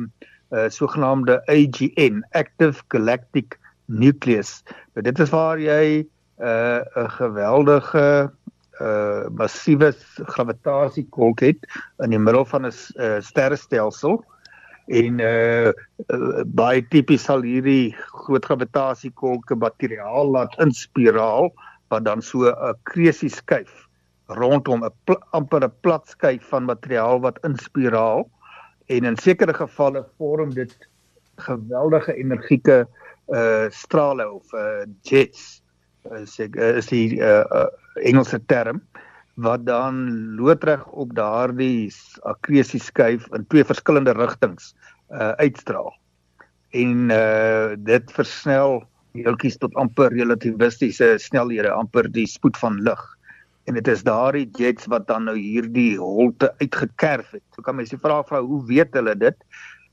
uh, 0.50 0.69
sogenaamde 0.69 1.43
AGN, 1.47 2.25
Active 2.31 2.83
Galactic 2.88 3.59
Nucleus. 3.87 4.62
Nou 4.95 5.04
dit 5.04 5.19
is 5.19 5.31
waar 5.31 5.59
jy 5.61 6.07
'n 6.38 6.45
uh, 6.45 7.11
geweldige 7.19 8.33
uh 8.81 9.28
massiewe 9.31 9.95
gravitasiekolk 10.16 11.40
het 11.40 11.59
in 12.02 12.11
die 12.11 12.19
middel 12.19 12.45
van 12.45 12.66
'n 12.66 12.73
uh, 12.97 13.21
sterrestelsel 13.21 14.25
en 14.87 15.21
uh, 15.21 15.73
uh 16.12 16.43
baie 16.45 16.83
tipies 16.93 17.25
sal 17.25 17.43
hierdie 17.43 17.95
groot 18.25 18.45
gravitasiekolke 18.45 19.57
materiaal 19.57 20.31
laat 20.37 20.57
inspiraal 20.61 21.50
wat 21.88 22.05
dan 22.05 22.23
so 22.23 22.50
'n 22.50 22.75
kresie 22.85 23.31
skuif 23.31 23.73
rondom 24.29 24.85
'n 24.85 25.17
amper 25.33 25.64
'n 25.64 25.73
plat 25.81 26.09
skuif 26.09 26.45
van 26.49 26.64
materiaal 26.64 27.21
wat 27.21 27.38
inspiraal. 27.45 28.29
En 28.87 29.05
in 29.05 29.17
sekere 29.17 29.55
gevalle 29.55 30.05
vorm 30.19 30.55
dit 30.55 30.88
geweldige 31.37 32.14
energieke 32.14 32.87
uh 33.29 33.67
strale 33.71 34.31
of 34.31 34.53
uh 34.53 34.85
jets 35.03 35.62
is 36.12 36.38
ek 36.38 36.57
is 36.57 36.87
die 36.87 37.21
uh, 37.21 37.45
uh 37.50 37.69
Engelse 37.95 38.41
term 38.47 38.83
wat 39.35 39.67
dan 39.67 39.97
loodreg 40.38 40.87
op 40.87 41.14
daardie 41.14 41.93
akresie 42.23 42.81
skuif 42.81 43.26
in 43.35 43.47
twee 43.50 43.64
verskillende 43.67 44.14
rigtings 44.14 44.75
uh 45.11 45.35
uitstraal. 45.43 45.93
En 46.71 47.11
uh 47.11 47.75
dit 47.76 48.12
versnel 48.12 48.83
deeltjies 49.14 49.59
tot 49.62 49.75
amper 49.79 50.11
relativistiese 50.14 51.14
snelhede, 51.23 51.71
amper 51.71 52.11
die 52.11 52.26
spoed 52.26 52.57
van 52.59 52.81
lig. 52.83 53.03
En 53.64 53.79
dit 53.79 53.88
is 53.88 54.03
daardie 54.05 54.49
jets 54.59 54.87
wat 54.93 55.07
dan 55.09 55.29
nou 55.31 55.37
hierdie 55.38 55.97
holte 55.99 56.50
uitgekerf 56.61 57.31
het. 57.31 57.45
So 57.55 57.62
kan 57.62 57.79
mense 57.79 57.99
vra 57.99 58.23
vra 58.26 58.43
hoe 58.43 58.62
weet 58.67 58.95
hulle 58.99 59.14
dit? 59.17 59.37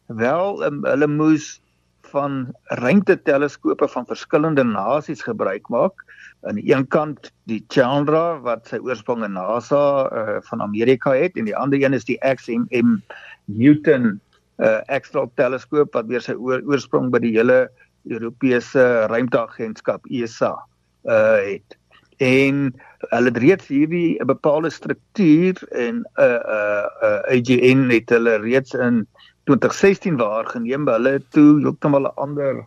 Wel, 0.07 0.63
um, 0.65 0.81
hulle 0.85 1.07
moes 1.07 1.61
van 2.11 2.55
ruimteteleskope 2.81 3.87
van 3.87 4.05
verskillende 4.05 4.63
nasies 4.63 5.23
gebruik 5.25 5.69
maak 5.69 6.05
aan 6.47 6.57
die 6.57 6.73
een 6.73 6.87
kant 6.87 7.31
die 7.49 7.61
Chandra 7.69 8.39
wat 8.45 8.67
sy 8.71 8.79
oorsprong 8.81 9.23
in 9.27 9.35
NASA 9.37 9.83
uh, 10.09 10.39
van 10.49 10.61
Amerika 10.61 11.13
het 11.13 11.37
en 11.37 11.49
die 11.49 11.57
ander 11.57 11.81
een 11.81 11.97
is 11.97 12.07
die 12.07 12.19
XMM 12.21 12.99
Newton 13.45 14.19
uh, 14.61 14.79
Extra 14.87 15.25
teleskoop 15.35 15.93
wat 15.97 16.09
weer 16.09 16.23
sy 16.23 16.35
oor, 16.37 16.63
oorsprong 16.69 17.11
by 17.13 17.21
die 17.23 17.35
hele 17.35 17.65
Europese 18.09 19.05
ruimteagentskap 19.11 20.07
ESA 20.09 20.55
uh, 21.05 21.37
het. 21.45 21.77
En 22.21 22.69
hulle 23.09 23.31
het 23.33 23.37
reeds 23.41 23.67
hierdie 23.69 24.17
'n 24.21 24.29
bepaalde 24.29 24.69
struktuur 24.69 25.57
en 25.73 26.01
'n 26.01 26.05
uh, 26.21 26.41
uh, 26.57 26.85
uh, 27.01 27.21
AGN 27.33 27.89
het 27.89 28.09
hulle 28.09 28.37
reeds 28.41 28.73
in 28.73 29.07
2016 29.49 30.17
waargeneem, 30.17 30.87
hulle 30.87 31.19
toe 31.29 31.59
heeltemal 31.61 32.07
'n 32.07 32.15
ander 32.15 32.65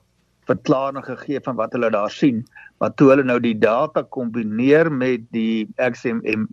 verklaring 0.49 1.05
gegee 1.05 1.41
van 1.41 1.57
wat 1.57 1.73
hulle 1.73 1.91
daar 1.91 2.11
sien. 2.11 2.45
Maar 2.79 2.95
toe 2.95 3.09
hulle 3.09 3.25
nou 3.25 3.39
die 3.41 3.57
data 3.59 4.03
kombineer 4.03 4.91
met 4.93 5.21
die 5.33 5.69
XMM 5.77 6.49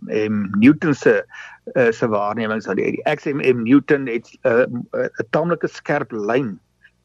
Newton 0.60 0.94
se 0.94 1.24
uh, 1.76 1.92
se 1.92 2.08
waarnemings 2.08 2.68
aan 2.68 2.80
die, 2.80 2.92
die 2.92 3.16
XMM 3.16 3.64
Newton 3.64 4.08
het 4.08 4.30
eh, 4.42 4.66
'n 4.68 4.88
uh, 4.92 5.08
'n 5.08 5.28
tamelike 5.30 5.68
skerp 5.68 6.12
lyn 6.12 6.60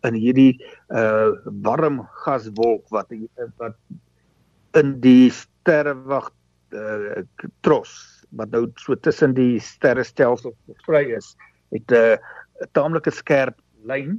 in 0.06 0.14
hierdie 0.14 0.54
uh 0.94 1.32
warm 1.62 2.02
gaswolk 2.24 2.84
wat 2.94 3.10
wat 3.56 3.74
in 4.76 5.00
die 5.00 5.30
sterrewag 5.30 6.30
uh, 6.70 7.24
tros 7.60 7.92
wat 8.30 8.50
nou 8.50 8.66
so 8.76 8.94
tussen 8.94 9.34
die 9.34 9.58
sterrestelsels 9.60 10.54
versprei 10.66 11.16
is 11.16 11.34
het 11.74 11.90
'n 11.90 11.94
uh, 11.94 12.16
tamelike 12.72 13.10
skerp 13.10 13.60
lyn 13.86 14.16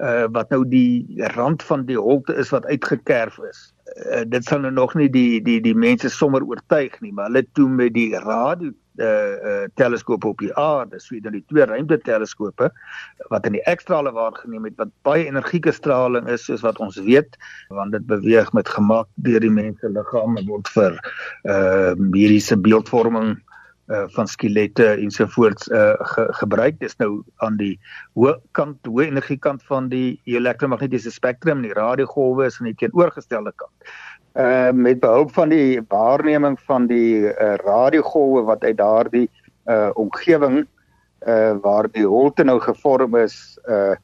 uh, 0.00 0.26
wat 0.32 0.50
nou 0.50 0.62
die 0.68 1.04
rand 1.36 1.62
van 1.62 1.84
die 1.88 1.98
holte 1.98 2.34
is 2.34 2.52
wat 2.54 2.66
uitgekerf 2.66 3.38
is. 3.48 3.70
Uh, 3.90 4.22
dit 4.26 4.44
sal 4.46 4.62
nou 4.64 4.72
nog 4.72 4.94
nie 4.98 5.10
die 5.10 5.40
die 5.44 5.60
die 5.60 5.74
mense 5.74 6.10
sommer 6.12 6.44
oortuig 6.46 7.00
nie, 7.00 7.12
maar 7.12 7.30
hulle 7.30 7.44
toe 7.58 7.68
met 7.68 7.94
die 7.96 8.10
radio 8.16 8.70
uh, 8.70 9.06
uh 9.06 9.66
teleskope 9.80 10.28
op 10.28 10.38
die 10.42 10.52
aarde, 10.58 11.00
so 11.00 11.18
dan 11.20 11.36
die 11.36 11.44
twee 11.52 11.66
ruimteteleskope 11.66 12.70
wat 13.32 13.46
in 13.46 13.58
die 13.58 13.64
ekstrale 13.70 14.12
waargeneem 14.16 14.68
het 14.68 14.78
wat 14.80 14.92
baie 15.06 15.26
energieke 15.26 15.72
straling 15.72 16.28
is 16.28 16.46
soos 16.48 16.64
wat 16.66 16.80
ons 16.80 17.00
weet, 17.06 17.36
want 17.68 17.92
dit 17.96 18.06
beweeg 18.06 18.52
met 18.56 18.68
gemak 18.68 19.08
deur 19.26 19.40
die 19.40 19.52
mense 19.52 19.88
liggaam 19.88 20.38
en 20.40 20.48
word 20.48 20.72
vir 20.76 20.98
uh 21.50 21.94
mediese 21.98 22.56
beeldvorming 22.56 23.38
uh, 23.90 24.04
van 24.14 24.28
skelette 24.28 24.86
ensovoorts 25.02 25.68
uh, 25.68 25.92
ge, 26.12 26.26
gebruik. 26.40 26.78
Dis 26.80 26.96
nou 27.02 27.22
aan 27.44 27.58
die 27.60 27.74
hoë 28.18 28.36
kant, 28.56 28.78
hoë 28.86 29.08
energie 29.10 29.38
kant 29.38 29.64
van 29.68 29.90
die 29.90 30.20
elektromagnetiese 30.30 31.12
spektrum, 31.14 31.64
die 31.66 31.74
radiogolwe 31.76 32.46
is 32.46 32.60
aan 32.60 32.70
die 32.70 32.78
teenoorgestelde 32.78 33.52
kant. 33.56 33.92
Uh 34.38 34.70
met 34.70 35.00
behulp 35.02 35.32
van 35.34 35.50
die 35.50 35.80
waarneming 35.90 36.54
van 36.68 36.86
die 36.86 37.26
uh, 37.26 37.56
radiogolwe 37.64 38.44
wat 38.46 38.62
uit 38.62 38.76
daardie 38.78 39.26
uh 39.66 39.90
omgewing 39.98 40.62
uh 41.26 41.56
waar 41.64 41.90
die 41.90 42.06
holte 42.06 42.46
nou 42.46 42.60
gevorm 42.62 43.16
is 43.18 43.58
uh, 43.66 43.96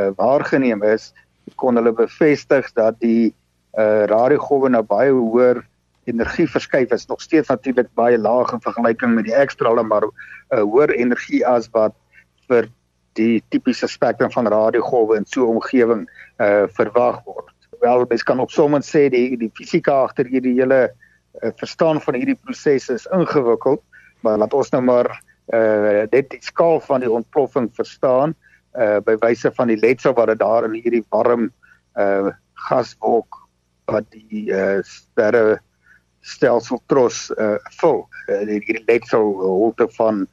uh 0.00 0.08
waargeneem 0.16 0.82
is, 0.82 1.12
kon 1.60 1.76
hulle 1.76 1.92
bevestig 1.92 2.72
dat 2.72 2.96
die 3.04 3.34
uh 3.76 4.08
radiogolwe 4.08 4.72
nou 4.72 4.82
baie 4.88 5.12
hoër 5.12 5.60
energie 6.10 6.46
verskuif 6.50 6.92
is 6.92 7.06
nog 7.06 7.20
steeds 7.22 7.48
natuurlik 7.48 7.88
baie 7.94 8.18
laag 8.18 8.52
in 8.52 8.60
vergelyking 8.60 9.14
met 9.14 9.24
die 9.24 9.34
ekstrale 9.34 9.82
maar 9.82 10.06
'n 10.06 10.12
uh, 10.50 10.62
hoër 10.62 10.90
energie 10.90 11.46
as 11.46 11.68
wat 11.72 11.94
vir 12.48 12.68
die 13.18 13.42
tipiese 13.48 13.88
spektrum 13.88 14.30
van 14.32 14.46
radiogolwe 14.46 15.16
in 15.16 15.26
so 15.26 15.44
'n 15.44 15.56
omgewing 15.56 16.08
uh 16.38 16.66
verwag 16.66 17.22
word. 17.24 17.52
Wel 17.80 18.04
mens 18.08 18.22
kan 18.22 18.40
op 18.40 18.50
sommige 18.50 18.82
sê 18.82 19.08
die 19.10 19.36
die 19.36 19.50
fisika 19.54 19.92
agter 20.02 20.26
hierdie 20.26 20.60
hele 20.60 20.90
uh, 21.42 21.50
verstaan 21.56 22.00
van 22.00 22.14
hierdie 22.14 22.38
proses 22.44 22.88
is 22.88 23.06
ingewikkeld, 23.06 23.82
maar 24.20 24.38
laat 24.38 24.54
ons 24.54 24.70
nou 24.70 24.82
maar 24.82 25.22
uh 25.52 26.06
dit 26.10 26.30
die 26.30 26.42
skaal 26.42 26.80
van 26.80 27.00
die 27.00 27.10
ontploffing 27.10 27.70
verstaan 27.74 28.34
uh 28.74 28.98
by 29.04 29.16
wyse 29.20 29.50
van 29.54 29.68
die 29.68 29.78
letsel 29.78 30.14
wat 30.14 30.26
dit 30.26 30.38
daar 30.38 30.64
in 30.64 30.74
hierdie 30.74 31.04
warm 31.08 31.52
uh 31.96 32.32
gaswolk 32.54 33.36
wat 33.84 34.04
die 34.10 34.50
uh 34.50 34.80
sterre 34.82 35.60
stelsel 36.24 36.80
tros 36.90 37.28
uh 37.36 37.56
vul. 37.80 38.02
Uh, 38.28 38.40
hierdie 38.48 38.82
letsel 38.88 39.32
holte 39.42 39.88
van 39.98 40.24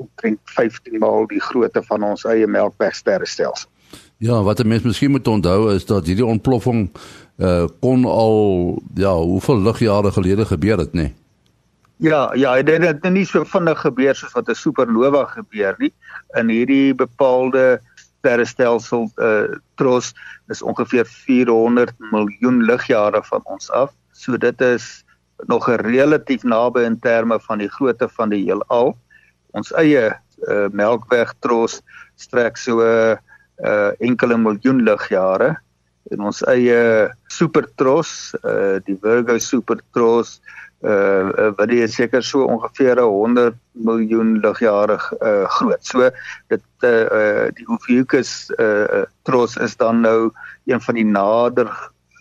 omtrent 0.00 0.40
15 0.54 0.98
maal 1.02 1.26
die 1.30 1.42
grootte 1.42 1.82
van 1.86 2.04
ons 2.06 2.24
eie 2.24 2.46
Melkwegsterrestelsel. 2.46 3.68
Ja, 4.22 4.42
wat 4.42 4.60
'n 4.62 4.68
mens 4.68 4.82
miskien 4.82 5.10
moet 5.10 5.28
onthou 5.28 5.74
is 5.74 5.84
dat 5.86 6.06
hierdie 6.06 6.26
ontploffing 6.26 6.90
uh 7.38 7.66
kon 7.80 8.04
al 8.04 8.38
ja, 8.94 9.14
hoeveel 9.14 9.58
ligjare 9.62 10.12
gelede 10.12 10.44
gebeur 10.44 10.78
het, 10.78 10.92
nê? 10.92 11.00
Nee? 11.00 11.14
Ja, 12.02 12.34
ja, 12.34 12.62
dit 12.62 12.82
het 12.82 13.04
nie 13.10 13.26
so 13.26 13.44
vinnig 13.44 13.80
gebeur 13.80 14.14
soos 14.14 14.32
wat 14.32 14.48
'n 14.48 14.54
supernova 14.54 15.24
gebeur 15.24 15.74
nie. 15.78 15.92
In 16.38 16.48
hierdie 16.48 16.94
bepaalde 16.94 17.80
sterrestelsel 17.94 19.10
uh 19.16 19.54
tros 19.74 20.14
is 20.48 20.62
ongeveer 20.62 21.06
400 21.06 21.94
miljoen 21.98 22.62
ligjare 22.62 23.22
van 23.22 23.40
ons 23.44 23.70
af. 23.70 23.90
So 24.12 24.36
dit 24.36 24.60
is 24.60 25.04
nog 25.50 25.68
relatief 25.82 26.44
naby 26.44 26.84
in 26.86 26.98
terme 27.00 27.40
van 27.40 27.58
die 27.58 27.70
grootte 27.70 28.08
van 28.08 28.32
die 28.32 28.44
heelal. 28.44 28.94
Ons 29.56 29.72
eie 29.80 30.12
uh, 30.12 30.68
Melkwegtros 30.72 31.80
strek 32.20 32.56
so 32.60 32.82
uh, 32.84 33.16
uh, 33.64 33.90
enkele 34.00 34.38
miljoen 34.38 34.82
ligjare 34.86 35.56
en 36.12 36.24
ons 36.28 36.42
eie 36.50 37.10
supertros, 37.30 38.34
uh, 38.42 38.78
die 38.86 38.98
Virgo 39.00 39.38
supertros 39.38 40.40
uh 40.82 41.52
wat 41.54 41.68
dit 41.70 41.90
seker 41.90 42.24
so 42.26 42.42
ongeveer 42.42 42.98
'n 42.98 43.06
100 43.06 43.54
miljoen 43.86 44.40
ligjare 44.42 44.98
uh 45.22 45.46
groot. 45.46 45.84
So 45.86 46.10
dit 46.48 46.62
uh 46.82 47.46
die 47.54 47.66
Ophiuchus 47.70 48.50
uh 48.58 49.04
tros 49.22 49.56
is 49.56 49.76
dan 49.76 50.00
nou 50.00 50.32
een 50.66 50.80
van 50.80 50.94
die 50.94 51.06
nader 51.06 51.70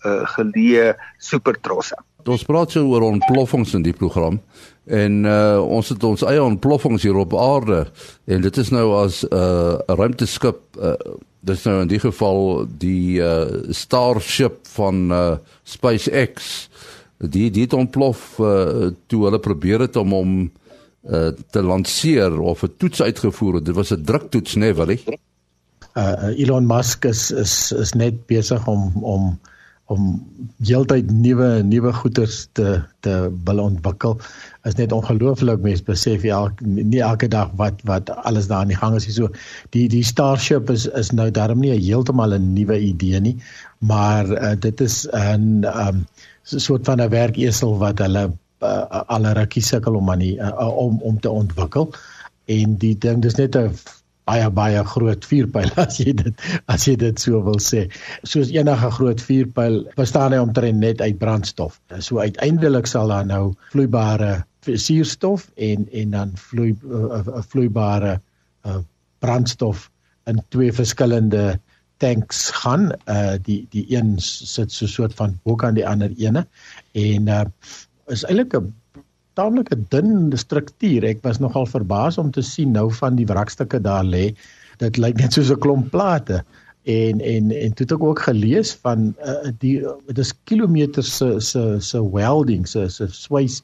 uh, 0.06 0.25
geleë 0.36 0.94
supertrosse. 1.18 1.96
Ons 2.28 2.44
praat 2.44 2.72
so 2.72 2.86
oor 2.88 3.01
ontploffings 3.01 3.74
in 3.74 3.84
die 3.84 3.94
program 3.94 4.40
en 4.86 5.25
uh 5.25 5.62
ons 5.62 5.90
het 5.90 6.04
ons 6.04 6.24
eie 6.25 6.44
ontploffings 6.44 7.04
hier 7.04 7.18
op 7.18 7.34
aarde 7.38 7.86
en 8.25 8.42
dit 8.42 8.58
is 8.58 8.72
nou 8.72 8.88
as 9.04 9.24
'n 9.24 9.34
uh, 9.34 9.78
ruimteskip 9.88 10.60
uh 10.78 10.96
dit 11.42 11.58
is 11.58 11.63
nou 11.66 11.82
in 11.82 11.88
die 11.88 12.00
geval 12.00 12.68
die 12.78 13.22
uh 13.22 13.46
Starship 13.70 14.68
van 14.68 15.12
uh 15.12 15.38
SpaceX 15.63 16.70
die 17.18 17.51
die 17.51 17.68
het 17.68 17.74
ontplof 17.74 18.40
uh, 18.40 18.90
toe 19.08 19.24
hulle 19.25 19.40
probeer 19.40 19.86
het 19.86 19.96
om 19.96 20.12
hom 20.16 20.34
uh, 21.10 21.28
te 21.50 21.62
lanseer 21.62 22.40
of 22.40 22.63
'n 22.63 22.74
toets 22.78 23.01
uitgevoer 23.01 23.56
het. 23.56 23.66
Dit 23.66 23.75
was 23.75 23.92
'n 23.94 24.04
druktoets, 24.04 24.56
né, 24.56 24.60
nee, 24.60 24.74
Willie? 24.74 25.04
Uh, 25.94 26.40
Elon 26.40 26.66
Musk 26.66 27.06
is 27.06 27.32
is 27.32 27.72
is 27.72 27.94
net 27.94 28.25
besig 28.25 28.68
om 28.68 28.92
om 29.04 29.40
om 29.91 30.12
heeltyd 30.63 31.10
nuwe 31.12 31.50
nuwe 31.67 31.91
goederes 32.00 32.45
te 32.57 32.79
te 33.05 33.13
wil 33.48 33.62
ontwikkel. 33.63 34.17
Is 34.69 34.77
net 34.79 34.93
ongelooflik 34.95 35.63
mens 35.65 35.81
besef 35.88 36.25
ja 36.27 36.41
nie 36.63 37.01
elke 37.01 37.27
dag 37.31 37.51
wat 37.60 37.81
wat 37.89 38.12
alles 38.24 38.48
daar 38.51 38.63
aan 38.63 38.74
die 38.74 38.79
gang 38.79 38.95
is 39.00 39.07
hier 39.10 39.17
so. 39.17 39.31
Die 39.75 39.88
die 39.91 40.03
Starship 40.07 40.69
is 40.74 40.88
is 41.01 41.12
nou 41.17 41.29
daarom 41.31 41.63
nie 41.63 41.74
heeltemal 41.74 42.38
'n 42.38 42.53
nuwe 42.53 42.79
idee 42.79 43.19
nie, 43.19 43.38
maar 43.79 44.29
uh, 44.31 44.53
dit 44.60 44.81
is 44.81 45.07
'n 45.12 45.65
um, 45.65 46.05
'n 46.51 46.60
soort 46.60 46.86
van 46.86 47.01
'n 47.01 47.10
werkesel 47.10 47.77
wat 47.77 48.00
hulle 48.00 48.31
uh, 48.62 49.01
alle 49.07 49.33
rukkie 49.33 49.63
sukkel 49.63 49.95
om 49.95 50.10
aan 50.10 50.19
die 50.19 50.36
uh, 50.38 50.77
om 50.77 51.01
om 51.01 51.19
te 51.19 51.29
ontwikkel 51.29 51.89
en 52.45 52.77
die 52.77 52.98
ding 52.98 53.21
dis 53.21 53.36
net 53.36 53.55
'n 53.55 53.74
baie 54.30 54.50
baie 54.50 54.84
groot 54.94 55.25
vuurpyl 55.25 55.72
as 55.86 56.00
jy 56.00 56.13
dit 56.13 56.46
as 56.68 56.88
jy 56.88 56.96
dit 56.96 57.20
so 57.20 57.42
wil 57.46 57.60
sê. 57.60 57.88
Soos 58.24 58.54
enige 58.54 58.92
groot 58.98 59.22
vuurpyl 59.22 59.82
bestaan 59.98 60.36
hy 60.36 60.42
omtrent 60.44 60.80
net 60.80 61.01
uit 61.01 61.20
brandstof. 61.20 61.80
So 62.00 62.20
uiteindelik 62.20 62.88
sal 62.88 63.13
daar 63.13 63.25
nou 63.25 63.44
vloeibare 63.74 64.44
suurstof 64.62 65.50
en 65.58 65.88
en 65.92 66.12
dan 66.12 66.36
vloei 66.38 66.72
'n 66.72 66.80
uh, 66.86 67.22
uh, 67.25 67.42
vloeibare 67.50 68.22
uh, 68.66 68.82
brandstof 69.20 69.90
in 70.30 70.42
twee 70.50 70.74
verskillende 70.74 71.60
tanks 71.98 72.50
gaan 72.50 72.92
uh 73.10 73.38
die 73.46 73.68
die 73.70 73.86
een 73.96 74.16
sit 74.20 74.72
so 74.72 74.86
'n 74.86 74.94
soort 74.98 75.13
van 75.13 75.40
bok 75.44 75.63
aan 75.63 75.78
die 75.78 75.88
ander 75.88 76.12
ene 76.18 76.46
en 76.92 77.28
uh 77.28 77.46
is 78.08 78.24
eintlik 78.24 78.54
'n 78.58 78.74
taamlike 79.40 79.78
dun 79.90 80.32
struktuur. 80.38 81.04
Ek 81.04 81.22
was 81.24 81.40
nogal 81.40 81.66
verbaas 81.66 82.18
om 82.18 82.32
te 82.32 82.42
sien 82.42 82.74
nou 82.76 82.90
van 82.92 83.16
die 83.16 83.28
wrakstukke 83.30 83.80
daar 83.80 84.04
lê. 84.04 84.32
Dit 84.84 84.98
lyk 84.98 85.18
net 85.22 85.34
soos 85.34 85.52
'n 85.52 85.60
klomp 85.60 85.92
plate 85.92 86.44
en 86.84 87.22
en 87.22 87.52
en 87.52 87.74
toe 87.74 87.86
het 87.86 87.92
ek 87.92 88.04
ook 88.04 88.20
gelees 88.20 88.74
van 88.82 89.14
uh, 89.26 89.52
die 89.60 89.82
dit 90.08 90.18
is 90.18 90.34
kilometers 90.50 91.18
se 91.18 91.40
se 91.40 91.78
se 91.80 92.02
welding 92.12 92.68
se 92.68 92.90
se 92.90 93.08
swys 93.08 93.62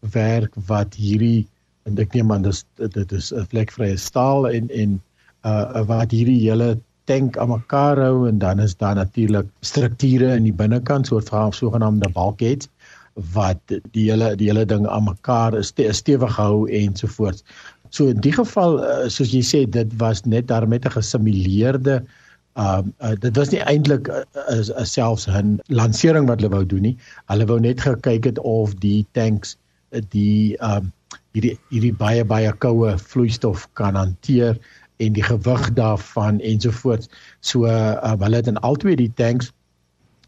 werk 0.00 0.52
wat 0.66 0.94
hierdie 0.94 1.46
en 1.86 1.98
ek 1.98 2.14
neem 2.14 2.32
aan 2.32 2.42
dis 2.42 2.64
dit 2.76 3.12
is 3.12 3.32
'n 3.32 3.46
vlekvrye 3.52 3.96
staal 3.96 4.48
en 4.48 4.68
en 4.70 5.00
uh 5.46 5.86
wat 5.86 6.10
hierdie 6.10 6.40
hele 6.42 6.78
tank 7.06 7.38
aan 7.38 7.48
mekaar 7.54 7.98
hou 8.02 8.28
en 8.28 8.38
dan 8.38 8.58
is 8.58 8.74
daar 8.74 8.94
natuurlik 8.94 9.46
strukture 9.60 10.34
in 10.34 10.42
die 10.42 10.52
binnekant 10.52 11.06
soort 11.06 11.28
van 11.28 11.52
sogenaamde 11.52 12.10
bulkheads 12.10 12.68
wat 13.16 13.60
die 13.94 14.10
hele 14.10 14.34
die 14.36 14.50
hele 14.50 14.66
ding 14.68 14.86
aan 14.86 15.08
mekaar 15.08 15.56
is 15.56 15.72
ste 15.72 15.88
stewig 15.92 16.36
hou 16.36 16.68
ensovoorts. 16.68 17.44
So 17.90 18.08
in 18.12 18.20
die 18.20 18.32
geval 18.32 18.80
uh, 18.84 19.08
soos 19.08 19.32
jy 19.32 19.42
sê 19.46 19.64
dit 19.64 19.92
was 20.02 20.24
net 20.26 20.48
daar 20.48 20.68
met 20.68 20.84
'n 20.84 20.96
gesimuleerde 20.98 22.02
um 22.56 22.92
uh, 23.00 23.14
dit 23.20 23.36
was 23.36 23.50
nie 23.50 23.60
eintlik 23.60 24.08
'n 24.08 24.24
uh, 24.36 24.58
uh, 24.58 24.84
selfs 24.84 25.28
'n 25.28 25.60
lansering 25.68 26.28
wat 26.28 26.40
hulle 26.40 26.52
wou 26.52 26.66
doen 26.66 26.82
nie. 26.82 26.96
Hulle 27.32 27.46
wou 27.46 27.60
net 27.60 27.80
gekyk 27.80 28.24
het 28.24 28.38
of 28.38 28.74
die 28.84 29.06
tanks 29.12 29.56
uh, 29.92 30.00
die 30.10 30.56
um 30.60 30.92
hierdie 31.32 31.56
hierdie 31.70 31.94
baie 31.96 32.24
baie 32.24 32.52
koue 32.52 32.98
vloeistof 32.98 33.68
kan 33.72 33.94
hanteer 33.94 34.58
en 34.96 35.12
die 35.12 35.22
gewig 35.24 35.72
daarvan 35.72 36.40
ensovoorts. 36.40 37.08
So 37.40 37.64
uh, 37.64 38.16
hulle 38.20 38.36
het 38.36 38.46
in 38.46 38.60
albei 38.60 38.96
die 38.96 39.12
tanks 39.16 39.52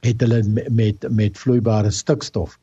het 0.01 0.21
hulle 0.21 0.43
met 0.71 1.05
met 1.11 1.39
vloeibare 1.39 1.91
stikstof 1.91 2.59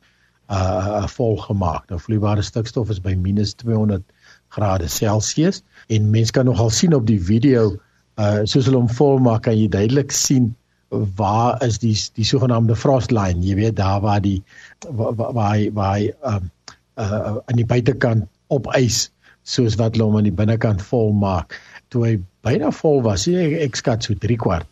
uh 0.50 1.08
vol 1.16 1.38
gemaak. 1.38 1.88
Nou 1.90 2.00
vloeibare 2.00 2.42
stikstof 2.42 2.90
is 2.90 3.00
by 3.02 3.16
-200 3.16 4.04
grade 4.50 4.88
Celsius 4.88 5.64
en 5.88 6.10
mense 6.10 6.32
kan 6.32 6.46
nogal 6.46 6.70
sien 6.70 6.94
op 6.94 7.08
die 7.08 7.22
video 7.22 7.76
uh 8.22 8.44
soos 8.44 8.66
hulle 8.66 8.78
hom 8.78 8.90
vol 8.90 9.20
maak 9.20 9.42
kan 9.48 9.58
jy 9.58 9.68
duidelik 9.68 10.12
sien 10.12 10.54
waar 10.90 11.64
is 11.64 11.80
die 11.80 11.96
die 12.16 12.26
sogenaamde 12.26 12.76
frost 12.76 13.12
line. 13.12 13.42
Jy 13.42 13.56
weet 13.56 13.76
daar 13.76 14.02
waar 14.02 14.22
die 14.22 14.44
waar 14.90 15.16
waar 15.16 15.34
waar, 15.34 15.60
waar 15.74 16.00
um 16.36 16.52
uh 16.96 17.38
aan 17.46 17.60
die 17.60 17.66
buitekant 17.66 18.28
op 18.48 18.70
ys 18.78 19.10
soos 19.44 19.76
wat 19.76 19.96
hulle 19.96 20.08
hom 20.08 20.18
aan 20.18 20.30
die 20.30 20.38
binnekant 20.38 20.82
vol 20.82 21.12
maak 21.14 21.58
toe 21.94 22.06
hy 22.06 22.14
byna 22.46 22.72
vol 22.76 23.02
was, 23.06 23.28
ek, 23.28 23.58
ek 23.66 23.78
skat 23.80 24.06
so 24.06 24.14
3 24.14 24.38
kwart. 24.42 24.68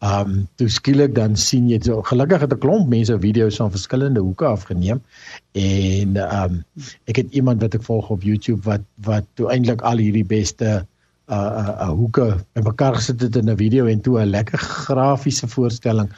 Um 0.00 0.48
toe 0.56 0.68
skielik 0.72 1.14
dan 1.14 1.36
sien 1.36 1.68
jy 1.68 1.76
so 1.84 2.02
gelukkig 2.02 2.40
het 2.40 2.52
'n 2.52 2.58
klomp 2.58 2.88
mense 2.88 3.18
video's 3.20 3.56
van 3.60 3.70
verskillende 3.70 4.20
hoeke 4.20 4.46
afgeneem 4.48 5.02
en 5.52 6.16
um 6.16 6.64
ek 7.04 7.16
het 7.16 7.34
iemand 7.36 7.60
wat 7.60 7.74
ek 7.74 7.84
volg 7.84 8.08
op 8.10 8.22
YouTube 8.22 8.64
wat 8.64 8.80
wat 9.04 9.26
toe 9.34 9.50
eintlik 9.52 9.82
al 9.82 10.00
hierdie 10.00 10.24
beste 10.24 10.86
uh 11.28 11.36
uh, 11.36 11.74
uh 11.84 11.92
hoeke 11.92 12.44
in 12.56 12.64
mekaar 12.64 12.94
gesit 12.94 13.20
het 13.20 13.36
in 13.36 13.50
'n 13.50 13.56
video 13.56 13.86
en 13.86 14.00
toe 14.00 14.20
'n 14.20 14.30
lekker 14.30 14.58
grafiese 14.58 15.48
voorstelling 15.48 16.08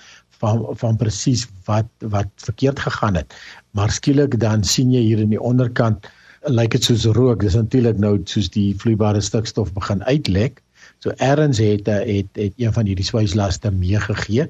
van 0.43 0.67
van 0.79 0.97
presies 0.97 1.47
wat 1.65 1.89
wat 1.99 2.31
verkeerd 2.37 2.81
gegaan 2.81 3.15
het. 3.15 3.35
Maar 3.71 3.91
skielik 3.91 4.39
dan 4.41 4.65
sien 4.65 4.93
jy 4.93 5.01
hier 5.01 5.19
in 5.19 5.31
die 5.35 5.41
onderkant 5.41 6.09
lyk 6.51 6.71
dit 6.71 6.85
soos 6.85 7.05
rook. 7.05 7.41
Dis 7.41 7.55
natuurlik 7.55 7.99
nou 7.99 8.19
soos 8.25 8.51
die 8.51 8.75
vloeibare 8.79 9.21
stikstof 9.21 9.73
begin 9.73 10.03
uitlek. 10.05 10.62
So 11.03 11.11
erns 11.19 11.59
het 11.59 11.87
het 11.87 12.29
het 12.39 12.53
een 12.57 12.73
van 12.73 12.87
hierdie 12.87 13.07
swyslaste 13.07 13.71
meegegee 13.75 14.47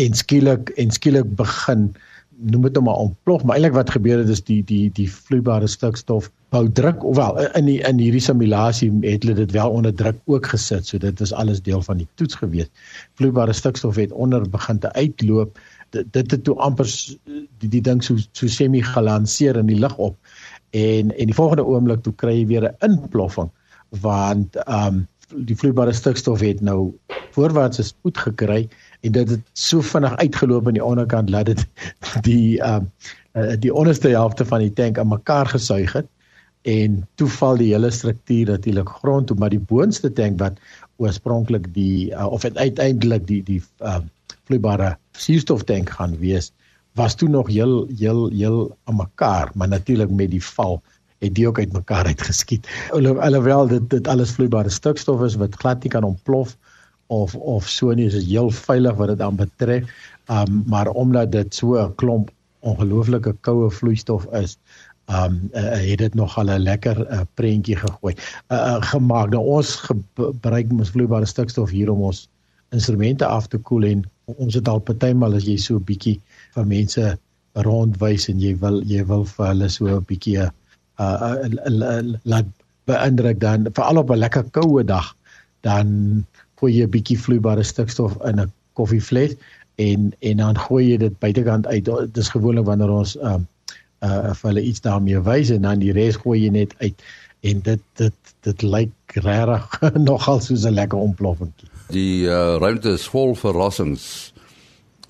en 0.00 0.14
skielik 0.16 0.72
en 0.80 0.90
skielik 0.90 1.34
begin 1.36 1.90
noem 2.40 2.62
dit 2.62 2.76
nou 2.78 2.84
maar 2.84 3.02
ontplof, 3.04 3.42
maar 3.44 3.58
eintlik 3.58 3.74
wat 3.76 3.90
gebeur 3.92 4.22
het 4.22 4.30
is 4.32 4.40
die 4.44 4.62
die 4.64 4.88
die 4.96 5.08
vloeibare 5.12 5.68
stikstof 5.68 6.30
bou 6.54 6.62
druk 6.72 7.04
ofwel 7.04 7.36
in 7.58 7.68
die 7.68 7.78
in 7.86 8.00
hierdie 8.00 8.22
simulasie 8.24 8.88
het 9.04 9.26
hulle 9.26 9.36
dit 9.42 9.52
wel 9.52 9.76
onder 9.76 9.94
druk 9.94 10.18
ook 10.24 10.48
gesit. 10.54 10.88
So 10.88 10.98
dit 10.98 11.20
is 11.20 11.34
alles 11.36 11.60
deel 11.66 11.82
van 11.84 12.00
die 12.00 12.08
toets 12.14 12.40
gewees. 12.40 12.70
Vloeibare 13.20 13.52
stikstof 13.52 14.00
het 14.00 14.12
onder 14.12 14.48
begin 14.50 14.80
te 14.80 14.92
uitloop. 14.92 15.60
Dit 15.90 16.12
dit 16.16 16.30
het 16.30 16.44
toe 16.44 16.56
amper 16.56 16.88
die 17.60 17.68
die 17.76 17.84
ding 17.84 18.02
so 18.04 18.16
so 18.32 18.48
semi 18.48 18.82
gelanseer 18.82 19.60
in 19.60 19.68
die 19.68 19.78
lug 19.78 19.96
op 19.96 20.16
en 20.70 21.12
en 21.12 21.32
die 21.32 21.36
volgende 21.36 21.66
oomblik 21.66 22.02
toe 22.02 22.14
kry 22.16 22.40
jy 22.40 22.46
weer 22.46 22.70
'n 22.70 22.90
inploffing 22.90 23.50
want 24.00 24.56
ehm 24.56 24.86
um, 24.86 25.06
die 25.34 25.56
vloeibare 25.56 25.92
stikstof 25.92 26.40
het 26.44 26.60
nou 26.60 26.92
voorwaartse 27.34 27.84
spoed 27.86 28.18
gekry 28.18 28.68
en 29.06 29.12
dit 29.12 29.28
het 29.30 29.42
so 29.52 29.80
vinnig 29.80 30.16
uitgeloop 30.16 30.66
aan 30.66 30.78
die 30.78 30.84
onderkant 30.84 31.30
dat 31.30 31.50
dit 31.52 31.66
die 32.28 32.60
ehm 32.60 32.88
uh, 33.38 33.54
die 33.62 33.74
onderste 33.74 34.08
helfte 34.10 34.44
van 34.44 34.58
die 34.58 34.72
tank 34.72 34.98
aan 34.98 35.08
mekaar 35.08 35.46
gesuig 35.46 35.92
het 35.92 36.08
en 36.62 36.96
toe 37.14 37.28
val 37.28 37.56
die 37.56 37.70
hele 37.72 37.90
struktuur 37.90 38.50
natuurlik 38.50 38.88
grond 38.88 39.26
toe 39.26 39.36
maar 39.38 39.54
die 39.54 39.62
boonste 39.72 40.12
tank 40.12 40.38
wat 40.38 40.58
oorspronklik 40.96 41.74
die 41.74 42.10
uh, 42.10 42.26
of 42.26 42.44
uiteindelik 42.44 43.26
die 43.26 43.42
die 43.42 43.62
ehm 43.78 44.02
uh, 44.02 44.16
vloeibare 44.50 44.96
suurstoftank 45.14 45.90
gaan 45.90 46.18
wees 46.18 46.50
was 46.98 47.14
toe 47.14 47.28
nog 47.28 47.48
heel 47.48 47.86
heel 47.98 48.30
heel 48.30 48.76
aan 48.84 48.96
mekaar, 48.96 49.50
maar 49.54 49.68
natuurlik 49.68 50.10
met 50.10 50.30
die 50.30 50.44
val 50.44 50.82
het 51.20 51.34
die 51.36 51.46
ook 51.48 51.58
uit 51.58 51.72
mekaar 51.72 52.06
uitgeskiet. 52.06 52.68
Alhoewel 52.96 53.68
dit 53.68 53.90
dit 53.90 54.08
alles 54.08 54.32
vloeibare 54.36 54.72
stikstof 54.72 55.22
is 55.22 55.36
wat 55.40 55.54
glad 55.62 55.82
nie 55.82 55.92
kan 55.92 56.04
ontplof 56.04 56.56
of 57.06 57.34
of 57.34 57.68
so 57.68 57.92
nie, 57.92 58.06
is 58.06 58.16
dit 58.16 58.28
heel 58.30 58.50
veilig 58.50 58.96
wat 58.96 59.12
dit 59.12 59.20
aan 59.20 59.36
betref. 59.36 59.88
Um 60.30 60.62
maar 60.66 60.88
omdat 60.88 61.32
dit 61.32 61.54
so 61.54 61.76
'n 61.76 61.94
klomp 61.94 62.30
ongelooflike 62.60 63.34
koue 63.40 63.70
vloeistof 63.70 64.26
is, 64.32 64.56
um 65.08 65.50
uh, 65.52 65.76
het 65.90 65.98
dit 65.98 66.14
nog 66.14 66.38
al 66.38 66.50
'n 66.50 66.62
lekker 66.62 67.12
uh, 67.12 67.20
prentjie 67.34 67.76
gegooi. 67.76 68.14
Uh, 68.48 68.56
uh 68.56 68.82
gemaak. 68.82 69.30
Nou 69.30 69.44
ons 69.44 69.74
gebruik 69.76 70.72
ons 70.72 70.90
vloeibare 70.90 71.26
stikstof 71.26 71.70
hier 71.70 71.90
om 71.90 72.00
ons 72.00 72.28
instrumente 72.70 73.26
af 73.26 73.46
te 73.46 73.58
koel 73.58 73.84
en 73.84 74.04
ons 74.24 74.54
het 74.54 74.68
al 74.68 74.78
partymal 74.78 75.34
as 75.34 75.44
jy 75.44 75.56
so 75.56 75.76
'n 75.76 75.84
bietjie 75.84 76.20
van 76.54 76.68
mense 76.68 77.18
rondwys 77.52 78.28
en 78.28 78.40
jy 78.40 78.56
wil 78.58 78.82
jy 78.82 79.04
wil 79.06 79.24
vir 79.24 79.46
hulle 79.46 79.68
so 79.68 79.86
'n 79.86 80.04
bietjie 80.06 80.38
uh, 80.38 80.48
uh, 81.00 81.34
uh, 81.44 81.80
uh 81.80 82.14
laat 82.22 82.48
beïndruk 82.90 83.40
dan 83.40 83.68
veral 83.72 84.02
op 84.02 84.10
'n 84.10 84.22
lekker 84.24 84.44
koue 84.50 84.84
dag 84.84 85.14
dan 85.60 86.24
gooi 86.60 86.72
jy 86.76 86.84
'n 86.84 86.94
bietjie 86.96 87.18
vloeibare 87.18 87.62
stikstof 87.62 88.16
in 88.24 88.40
'n 88.40 88.52
koffievles 88.72 89.36
en 89.76 90.12
en 90.18 90.36
dan 90.36 90.58
gooi 90.58 90.84
jy 90.90 90.96
dit 90.96 91.18
buitekant 91.18 91.66
uit. 91.66 91.84
Dit 91.84 92.16
is 92.16 92.28
gewoonlik 92.28 92.64
wanneer 92.64 92.90
ons 92.90 93.16
uh 93.16 93.38
uh 94.00 94.32
vir 94.34 94.48
hulle 94.48 94.62
iets 94.62 94.80
daarmee 94.80 95.20
wys 95.20 95.50
en 95.50 95.62
dan 95.62 95.78
die 95.78 95.92
res 95.92 96.16
gooi 96.16 96.40
jy 96.44 96.50
net 96.50 96.74
uit 96.78 97.02
en 97.40 97.60
dit 97.60 97.82
dit 98.00 98.34
dit 98.40 98.62
lyk 98.62 99.16
regtig 99.24 99.80
nogal 100.10 100.40
soos 100.40 100.64
'n 100.64 100.74
lekker 100.74 100.98
ontploffing. 100.98 101.52
Die 101.90 102.24
uh, 102.24 102.56
ruimte 102.60 102.90
is 102.90 103.08
vol 103.08 103.34
verrassings. 103.34 104.32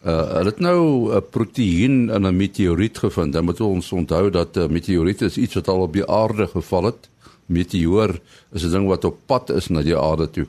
Uh 0.01 0.25
hulle 0.33 0.49
het 0.49 0.61
nou 0.65 1.13
'n 1.13 1.23
proteïen 1.31 2.09
in 2.09 2.27
'n 2.27 2.37
meteoriet 2.37 2.99
gevind. 2.99 3.33
Dan 3.33 3.45
moet 3.45 3.61
ons 3.61 3.93
onthou 3.93 4.31
dat 4.31 4.57
'n 4.57 4.73
meteoriet 4.73 5.23
is 5.23 5.37
iets 5.37 5.55
wat 5.55 5.69
al 5.69 5.81
op 5.81 5.93
die 5.93 6.07
aarde 6.07 6.47
geval 6.47 6.85
het. 6.85 7.09
Meteoor 7.47 8.19
is 8.53 8.65
'n 8.65 8.71
ding 8.71 8.87
wat 8.87 9.05
op 9.05 9.19
pad 9.27 9.51
is 9.51 9.69
na 9.69 9.83
die 9.83 9.99
aarde 9.99 10.31
toe. 10.31 10.47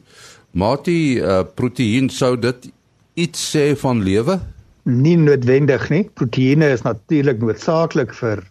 Maar 0.51 0.77
die 0.83 1.19
uh, 1.19 1.43
proteïen 1.55 2.09
sou 2.09 2.39
dit 2.39 2.71
iets 3.13 3.55
sê 3.55 3.75
van 3.75 4.03
lewe? 4.03 4.39
Nie 4.83 5.17
noodwendig 5.17 5.89
nie. 5.89 6.09
Proteïene 6.13 6.71
is 6.71 6.81
natuurlik 6.81 7.41
noodsaaklik 7.41 8.13
vir 8.13 8.43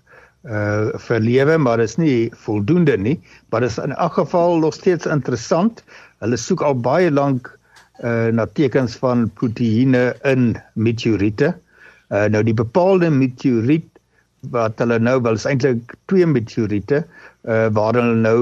uh 0.44 0.96
vir 0.96 1.20
lewe, 1.20 1.56
maar 1.58 1.80
is 1.80 1.96
nie 1.96 2.30
voldoende 2.44 2.96
nie, 2.96 3.20
maar 3.50 3.62
is 3.62 3.78
in 3.78 3.92
elk 3.92 4.12
geval 4.12 4.58
nog 4.58 4.74
steeds 4.74 5.06
interessant. 5.06 5.84
Hulle 6.18 6.36
soek 6.36 6.62
al 6.62 6.80
baie 6.80 7.10
lank 7.10 7.58
uh 8.04 8.28
na 8.32 8.46
tekens 8.46 8.96
van 9.02 9.28
proteïene 9.40 10.14
in 10.28 10.54
meteoriete. 10.74 11.54
Uh 12.10 12.26
nou 12.32 12.42
die 12.46 12.56
bepaalde 12.56 13.10
meteoriet 13.10 13.88
wat 14.50 14.80
hulle 14.80 14.98
nou 14.98 15.18
wel 15.22 15.36
is 15.36 15.44
eintlik 15.44 15.94
twee 16.08 16.26
meteoriete 16.26 17.04
uh 17.44 17.68
waar 17.76 17.98
hulle 18.00 18.16
nou 18.24 18.40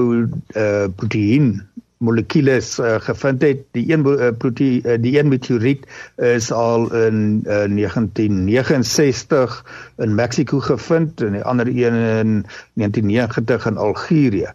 uh 0.55 0.87
proteïen 0.95 1.57
molekules 1.99 2.77
uh, 2.79 2.95
gevind 3.03 3.41
het. 3.43 3.63
Die 3.75 3.91
een 3.91 4.05
uh, 4.07 4.31
proteïen 4.37 4.85
uh, 4.87 4.95
die 5.01 5.19
een 5.19 5.27
meteoriet 5.27 5.85
is 6.15 6.51
al 6.51 6.87
in 6.95 7.43
uh, 7.43 7.67
1969 7.67 9.65
in 9.97 10.15
Mexiko 10.15 10.59
gevind 10.59 11.21
en 11.21 11.35
die 11.35 11.43
ander 11.43 11.67
een 11.67 11.99
in 11.99 12.45
1990 12.73 13.65
in 13.65 13.77
Algerië. 13.77 14.47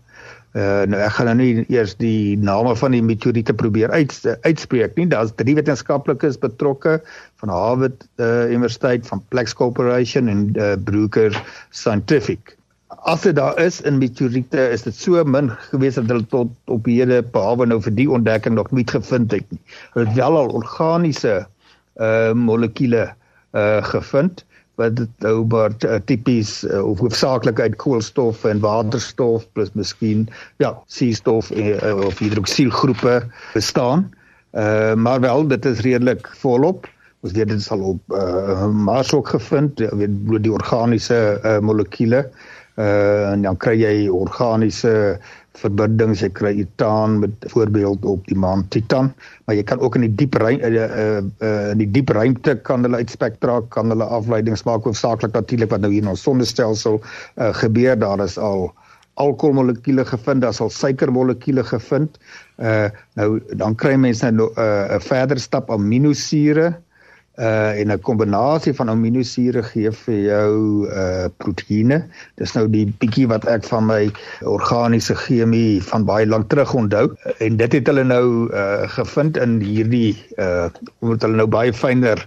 Uh, 0.54 0.84
nou 0.86 1.00
ek 1.02 1.16
gaan 1.16 1.26
nou 1.26 1.34
nie 1.40 1.64
eers 1.66 1.96
die 1.98 2.36
name 2.38 2.76
van 2.78 2.94
die 2.94 3.02
meteoriete 3.02 3.56
probeer 3.58 3.90
uit 3.90 4.12
uitspreek 4.46 4.92
nie. 4.94 5.08
Daar's 5.10 5.32
drie 5.34 5.56
wetenskaplikes 5.58 6.38
betrokke 6.38 7.00
van 7.42 7.50
Harvard 7.50 8.04
uh, 8.22 8.46
Universiteit, 8.52 9.02
van 9.10 9.22
Plex 9.34 9.56
Corporation 9.58 10.30
en 10.30 10.44
uh, 10.54 10.76
Bruker 10.78 11.34
Scientific. 11.74 12.54
As 13.02 13.26
dit 13.26 13.34
daar 13.34 13.58
is 13.58 13.80
in 13.82 13.98
meteoriete, 13.98 14.68
is 14.70 14.86
dit 14.86 14.94
so 14.94 15.24
min 15.26 15.50
gewees 15.72 15.98
dat 15.98 16.06
hulle 16.12 16.28
tot 16.30 16.54
op 16.70 16.86
hede 16.86 17.18
behalwe 17.34 17.66
nou 17.66 17.80
vir 17.82 17.98
die 17.98 18.06
ontdekking 18.06 18.54
nog 18.54 18.70
nie 18.70 18.86
gevind 18.86 19.34
het 19.34 19.50
nie. 19.50 19.60
Hulle 19.96 20.06
het 20.06 20.22
wel 20.22 20.38
al 20.38 20.54
organiese 20.54 21.40
uh 21.98 22.30
molekules 22.30 23.10
uh 23.58 23.82
gevind 23.90 24.46
wat 24.80 24.96
dit 24.96 25.10
nou 25.22 25.44
maar 25.46 25.74
uh, 25.86 25.98
tipies 26.04 26.64
uh, 26.64 26.82
of 26.82 26.98
hoofsaaklik 26.98 27.60
uit 27.60 27.76
koolstof 27.76 28.44
en 28.44 28.60
waterstof 28.60 29.46
plus 29.52 29.70
miskien 29.78 30.28
ja, 30.62 30.74
suurstof 30.86 31.50
uh, 31.54 32.06
of 32.06 32.18
hidroksielgroepe 32.18 33.22
bestaan. 33.52 34.10
Uh 34.54 34.94
maar 34.94 35.20
wel 35.20 35.46
dit 35.50 35.64
is 35.66 35.80
redelik 35.80 36.28
volop. 36.38 36.86
Ons 37.20 37.32
weet 37.32 37.48
dit 37.48 37.58
is 37.58 37.70
al 37.70 37.80
op 37.80 38.14
uh 38.14 38.66
Mars 38.66 39.12
ook 39.14 39.28
gevind, 39.28 39.78
weet 39.78 40.24
bloot 40.24 40.42
die 40.42 40.52
organiese 40.52 41.40
uh, 41.42 41.58
molekules. 41.58 42.30
Uh 42.78 43.30
en 43.32 43.42
dan 43.42 43.56
kry 43.56 43.74
jy 43.80 44.08
organiese 44.08 45.18
verbindings, 45.58 46.22
jy 46.24 46.30
kry 46.34 46.52
titan 46.58 47.18
met 47.22 47.46
voorbeeld 47.52 48.04
op 48.04 48.24
die 48.26 48.38
maan 48.38 48.64
titan, 48.74 49.12
maar 49.46 49.56
jy 49.56 49.64
kan 49.66 49.80
ook 49.80 49.98
in 49.98 50.06
die 50.08 50.14
diep 50.24 50.34
ruimte 50.42 50.70
uh, 50.70 50.84
uh, 50.84 51.20
uh, 51.40 51.70
in 51.72 51.82
die 51.84 51.90
diep 51.94 52.10
ruimte 52.14 52.56
kan 52.66 52.86
hulle 52.86 53.02
uit 53.02 53.10
spektra 53.10 53.60
kan 53.74 53.92
hulle 53.94 54.08
afleidings 54.18 54.64
maak 54.66 54.86
hoofsaaklik 54.88 55.34
natuurlik 55.36 55.70
wat 55.70 55.84
nou 55.84 55.92
hier 55.92 56.02
in 56.02 56.10
ons 56.10 56.24
sonnestelsel 56.26 56.98
uh, 57.00 57.52
gebeur 57.60 57.98
daar 57.98 58.24
is 58.24 58.38
al 58.38 58.72
alkoholmolekuule 59.22 60.04
gevind, 60.04 60.42
daar's 60.42 60.58
al 60.60 60.72
suikermolekuule 60.74 61.62
gevind. 61.64 62.18
Uh 62.58 62.88
nou 63.14 63.38
dan 63.58 63.74
kry 63.78 63.94
mense 63.98 64.30
nou 64.30 64.50
'n 64.50 64.58
uh, 64.58 64.98
verder 64.98 65.38
stap 65.38 65.70
aminosure 65.70 66.74
uh 67.38 67.80
en 67.80 67.90
'n 67.90 68.00
kombinasie 68.00 68.74
van 68.74 68.90
aminosure 68.90 69.62
gee 69.62 69.90
vir 69.90 70.18
jou 70.26 70.86
uh 70.86 71.26
proteïene. 71.42 72.04
Dis 72.38 72.54
nou 72.54 72.68
die 72.70 72.86
bietjie 73.00 73.26
wat 73.26 73.44
ek 73.50 73.64
van 73.64 73.86
my 73.86 74.10
organiese 74.42 75.14
chemie 75.14 75.82
van 75.82 76.04
baie 76.04 76.26
lank 76.26 76.48
terug 76.48 76.74
onthou 76.74 77.10
en 77.38 77.56
dit 77.56 77.72
het 77.72 77.86
hulle 77.86 78.04
nou 78.04 78.50
uh 78.52 78.86
gevind 78.88 79.36
in 79.36 79.60
hierdie 79.60 80.14
uh 80.38 80.70
omdat 81.00 81.22
hulle 81.22 81.36
nou 81.42 81.50
baie 81.50 81.72
fyner 81.72 82.22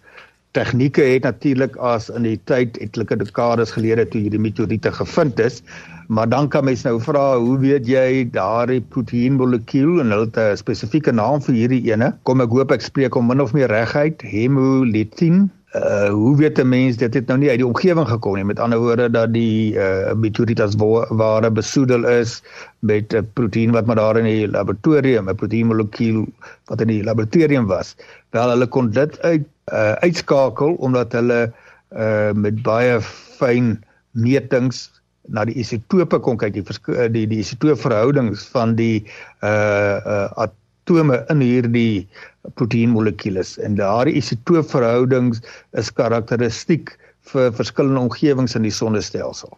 tegnieke 0.51 1.01
het 1.01 1.23
natuurlik 1.23 1.75
as 1.75 2.09
in 2.09 2.23
die 2.23 2.39
tyd 2.49 2.77
etlike 2.83 3.17
dekades 3.19 3.71
gelede 3.75 4.07
toe 4.07 4.21
hierdie 4.21 4.41
meteoriete 4.41 4.91
gevind 4.91 5.39
is. 5.39 5.61
Maar 6.07 6.29
dan 6.29 6.47
kan 6.47 6.63
mens 6.63 6.85
nou 6.87 7.01
vra, 7.03 7.35
hoe 7.37 7.57
weet 7.59 7.87
jy 7.87 8.29
daardie 8.31 8.79
proteïenmolekuul 8.93 9.99
en 9.99 10.13
hulle 10.15 10.29
het 10.29 10.39
'n 10.39 10.57
spesifieke 10.57 11.11
naam 11.11 11.41
vir 11.41 11.55
hierdie 11.55 11.83
ene? 11.91 12.13
Kom 12.23 12.41
ek 12.41 12.49
hoop 12.49 12.71
ek 12.71 12.81
spreek 12.81 13.13
hom 13.13 13.27
min 13.27 13.41
of 13.41 13.53
meer 13.53 13.67
reguit, 13.67 14.21
hemolytin. 14.21 15.51
Uh 15.75 16.09
hoe 16.09 16.37
weet 16.37 16.59
'n 16.59 16.69
mens 16.69 16.97
dit 16.97 17.13
het 17.13 17.27
nou 17.27 17.37
nie 17.37 17.49
uit 17.49 17.59
die 17.59 17.67
omgewing 17.67 18.07
gekom 18.07 18.35
nie. 18.35 18.43
Met 18.43 18.59
ander 18.59 18.79
woorde 18.79 19.09
dat 19.11 19.33
die 19.33 19.75
uh 19.75 20.13
meteoriet 20.15 20.61
as 20.61 20.75
ware 21.09 21.51
besoedel 21.51 22.05
is 22.05 22.41
met 22.79 23.13
'n 23.13 23.27
proteïen 23.33 23.71
wat 23.71 23.85
maar 23.85 23.95
daar 23.95 24.17
in 24.17 24.23
die 24.23 24.47
laboratorium, 24.47 25.29
'n 25.29 25.35
proteïenmolekuul 25.35 26.25
wat 26.65 26.81
in 26.81 26.87
die 26.87 27.03
laboratorium 27.03 27.65
was. 27.67 27.95
Wel 28.31 28.49
hulle 28.49 28.67
kon 28.67 28.89
dit 28.91 29.21
uit 29.21 29.43
uh 29.73 29.95
uitskakel 30.03 30.77
omdat 30.79 31.15
hulle 31.17 31.47
uh 31.95 32.31
met 32.33 32.61
baie 32.63 32.99
fyn 33.39 33.75
metings 34.11 34.87
na 35.27 35.43
die 35.47 35.57
isotope 35.59 36.19
kon 36.23 36.39
kyk 36.39 36.55
die 36.55 36.63
eh, 36.95 37.07
die 37.11 37.25
die 37.27 37.41
isotoopverhoudings 37.43 38.47
van 38.53 38.75
die 38.79 39.03
uh 39.43 39.99
uh 39.99 40.47
atome 40.47 41.19
in 41.33 41.43
hierdie 41.43 42.07
proteïenmolekules 42.55 43.57
en 43.59 43.75
daardie 43.75 44.15
isotoopverhoudings 44.21 45.43
is 45.79 45.91
karakteristiek 45.91 46.95
vir 47.27 47.51
verskillende 47.51 48.05
omgewings 48.07 48.55
in 48.55 48.63
die 48.63 48.71
sonnestelsel. 48.71 49.51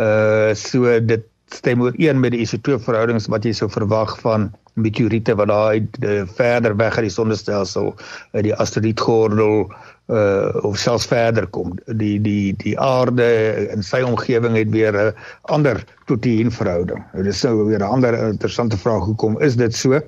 Uh 0.00 0.56
so 0.56 0.88
dit 1.04 1.26
stem 1.52 1.82
ooreen 1.84 2.20
met 2.20 2.32
die 2.32 2.44
isotoopverhoudings 2.46 3.28
wat 3.28 3.44
jy 3.44 3.52
sou 3.56 3.68
verwag 3.68 4.16
van 4.24 4.48
meteoriete 4.74 5.34
wat 5.34 5.48
daar 5.48 5.68
uit 5.68 5.96
uh, 6.00 6.22
verder 6.34 6.76
weg 6.76 6.96
uit 6.96 7.06
die 7.08 7.14
sonnestelsel 7.14 7.94
uit 8.32 8.44
die 8.44 8.54
asteroïdgordel 8.54 9.70
uh 10.10 10.64
of 10.66 10.78
selfs 10.78 11.06
verder 11.06 11.46
kom. 11.46 11.76
Die 11.86 12.18
die 12.20 12.54
die 12.58 12.74
aarde 12.80 13.26
in 13.70 13.82
sy 13.86 14.00
omgewing 14.02 14.56
het 14.58 14.70
weer 14.74 14.96
'n 14.96 15.14
ander 15.54 15.84
proteïenverhouding. 16.10 17.04
Nou 17.12 17.24
dis 17.24 17.42
nou 17.42 17.64
weer 17.66 17.78
'n 17.78 17.92
ander 17.94 18.18
interessante 18.18 18.76
vraag 18.76 19.04
hoekom 19.04 19.40
is 19.40 19.56
dit 19.56 19.74
so? 19.74 20.00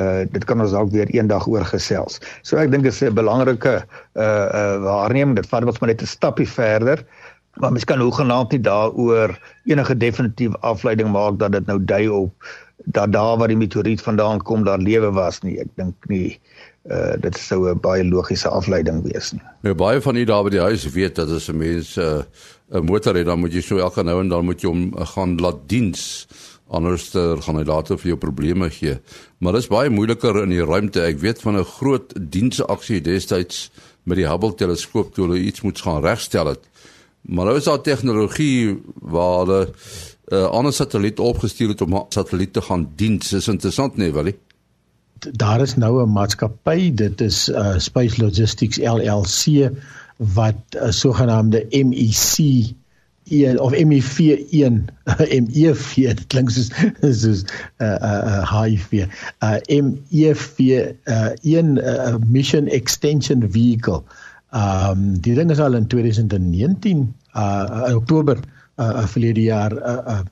Uh 0.00 0.24
dit 0.30 0.44
kan 0.44 0.60
ons 0.60 0.70
dalk 0.70 0.90
weer 0.90 1.08
eendag 1.08 1.46
oor 1.46 1.64
gesels. 1.64 2.20
So 2.42 2.56
ek 2.56 2.70
dink 2.70 2.82
dit 2.82 2.92
is 2.92 3.00
'n 3.00 3.14
belangrike 3.14 3.84
uh 4.14 4.48
uh 4.52 4.76
waarneming. 4.82 5.36
Dit 5.36 5.48
vat 5.48 5.64
ons 5.64 5.78
maar 5.78 5.88
net 5.88 6.02
'n 6.02 6.06
stappie 6.06 6.48
verder. 6.48 7.04
Maar 7.56 7.72
mens 7.72 7.84
kan 7.84 8.00
hoegenaamd 8.00 8.50
nie 8.50 8.60
daaroor 8.60 9.38
enige 9.64 9.96
definitiewe 9.96 10.58
afleiding 10.60 11.08
maak 11.08 11.38
dat 11.38 11.52
dit 11.52 11.66
nou 11.66 11.84
dui 11.84 12.08
op 12.08 12.32
dat 12.84 13.12
daar 13.12 13.36
waar 13.38 13.48
die 13.48 13.56
meteoriet 13.56 14.02
vandaan 14.02 14.42
kom 14.42 14.64
daar 14.64 14.78
lewe 14.78 15.10
was 15.12 15.40
nie. 15.42 15.58
Ek 15.60 15.68
dink 15.76 15.94
nie 16.08 16.38
uh 16.90 17.16
dit 17.18 17.36
sou 17.36 17.70
'n 17.70 17.80
baie 17.80 18.04
logiese 18.04 18.48
afleiding 18.48 19.02
wees 19.02 19.32
nie. 19.32 19.42
Nou 19.62 19.74
baie 19.74 20.00
van 20.00 20.16
u 20.16 20.24
daar 20.24 20.44
by 20.44 20.50
die 20.50 20.60
huis 20.60 20.84
weet 20.92 21.14
dat 21.14 21.28
as 21.30 21.48
'n 21.48 21.56
mens 21.56 21.96
'n 21.96 22.24
uh, 22.72 22.80
motor 22.80 23.14
het 23.14 23.26
dan 23.26 23.38
moet 23.38 23.52
jy 23.52 23.60
so 23.60 23.78
elke 23.78 24.02
nou 24.02 24.20
en 24.20 24.28
dan 24.28 24.44
moet 24.44 24.60
jy 24.60 24.68
hom 24.68 24.92
uh, 24.94 25.06
gaan 25.06 25.36
laat 25.38 25.68
diens 25.68 26.26
anders 26.68 27.10
dan 27.10 27.42
gaan 27.42 27.56
hy 27.56 27.64
later 27.64 27.98
vir 27.98 28.08
jou 28.08 28.18
probleme 28.18 28.70
gee. 28.70 28.98
Maar 29.38 29.52
dit 29.52 29.62
is 29.62 29.68
baie 29.68 29.90
moeiliker 29.90 30.42
in 30.42 30.50
die 30.50 30.64
ruimte. 30.64 31.02
Ek 31.02 31.18
weet 31.18 31.40
van 31.40 31.58
'n 31.58 31.64
groot 31.64 32.14
diensaksie 32.18 33.00
destyds 33.00 33.70
met 34.02 34.16
die 34.16 34.28
Hubble 34.28 34.54
teleskoop 34.54 35.14
toe 35.14 35.26
hulle 35.26 35.38
iets 35.38 35.62
moet 35.62 35.80
gaan 35.80 36.02
regstel 36.02 36.46
het. 36.46 36.62
Maar 37.26 37.44
nou 37.44 37.56
is 37.56 37.64
daar 37.64 37.80
tegnologie 37.82 38.78
waar 38.94 39.38
hulle 39.38 39.68
'n 40.26 40.34
uh, 40.34 40.44
ander 40.44 40.72
satelliet 40.72 41.18
opgestuur 41.18 41.68
het 41.68 41.80
om 41.80 41.94
'n 41.94 42.04
satelliet 42.08 42.52
te 42.52 42.60
gaan 42.60 42.88
diens. 42.96 43.28
Dis 43.28 43.48
interessant 43.48 43.96
nee, 43.96 44.12
Willie 44.12 44.38
daar 45.32 45.60
is 45.60 45.76
nou 45.76 46.02
'n 46.02 46.12
maatskappy, 46.12 46.94
dit 46.94 47.20
is 47.20 47.48
uh 47.48 47.78
Space 47.78 48.22
Logistics 48.22 48.78
LLC 48.78 49.70
wat 50.16 50.54
'n 50.70 50.76
uh, 50.76 50.90
sogenaamde 50.90 51.66
MEC 51.70 52.74
1 53.24 53.60
of 53.60 53.72
MEV1 53.72 54.74
MEV 55.44 55.94
dit 55.94 56.26
klink 56.26 56.50
soos 56.50 56.70
soos 57.22 57.42
'n 57.42 57.84
uh, 57.84 57.88
uh, 57.88 58.22
uh, 58.26 58.62
HIV 58.62 58.92
uh 59.42 59.56
MEV 59.66 60.58
uh, 60.58 61.28
1 61.42 61.76
uh, 61.76 62.14
mission 62.26 62.66
extension 62.66 63.50
vehicle. 63.50 64.02
Um 64.54 65.20
die 65.20 65.34
ding 65.34 65.50
is 65.50 65.60
al 65.60 65.74
in 65.74 65.86
2019 65.86 67.14
uh 67.34 67.84
in 67.88 67.94
Oktober 67.94 68.38
uh, 68.76 69.02
uh 69.02 69.06
verlede 69.06 69.42
jaar 69.42 69.72
uh, 69.72 69.98
uh 70.14 70.22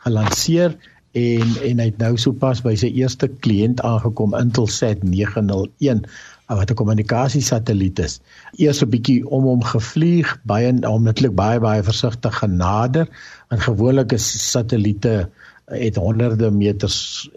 gelanseer 0.00 0.76
en 1.12 1.48
en 1.68 1.80
hy 1.82 1.86
het 1.90 1.98
nou 1.98 2.16
sopas 2.16 2.62
by 2.64 2.74
sy 2.78 2.88
eerste 2.96 3.28
kliënt 3.44 3.82
aangekom 3.84 4.36
Intelsat 4.38 5.02
901 5.02 6.04
wat 6.50 6.70
'n 6.70 6.74
kommunikasiesatelliet 6.74 7.98
is. 7.98 8.20
Eers 8.56 8.82
'n 8.82 8.90
bietjie 8.90 9.28
om 9.28 9.44
hom 9.44 9.62
gevlieg, 9.62 10.38
baie 10.42 10.72
onmiddellik 10.88 11.34
baie 11.34 11.60
baie 11.60 11.82
versigtig 11.82 12.38
genader. 12.38 13.06
Want 13.48 13.62
gewoonlik 13.62 14.12
is 14.12 14.50
satelliete 14.50 15.28
het 15.70 15.96
honderde 15.96 16.50
meters 16.50 17.30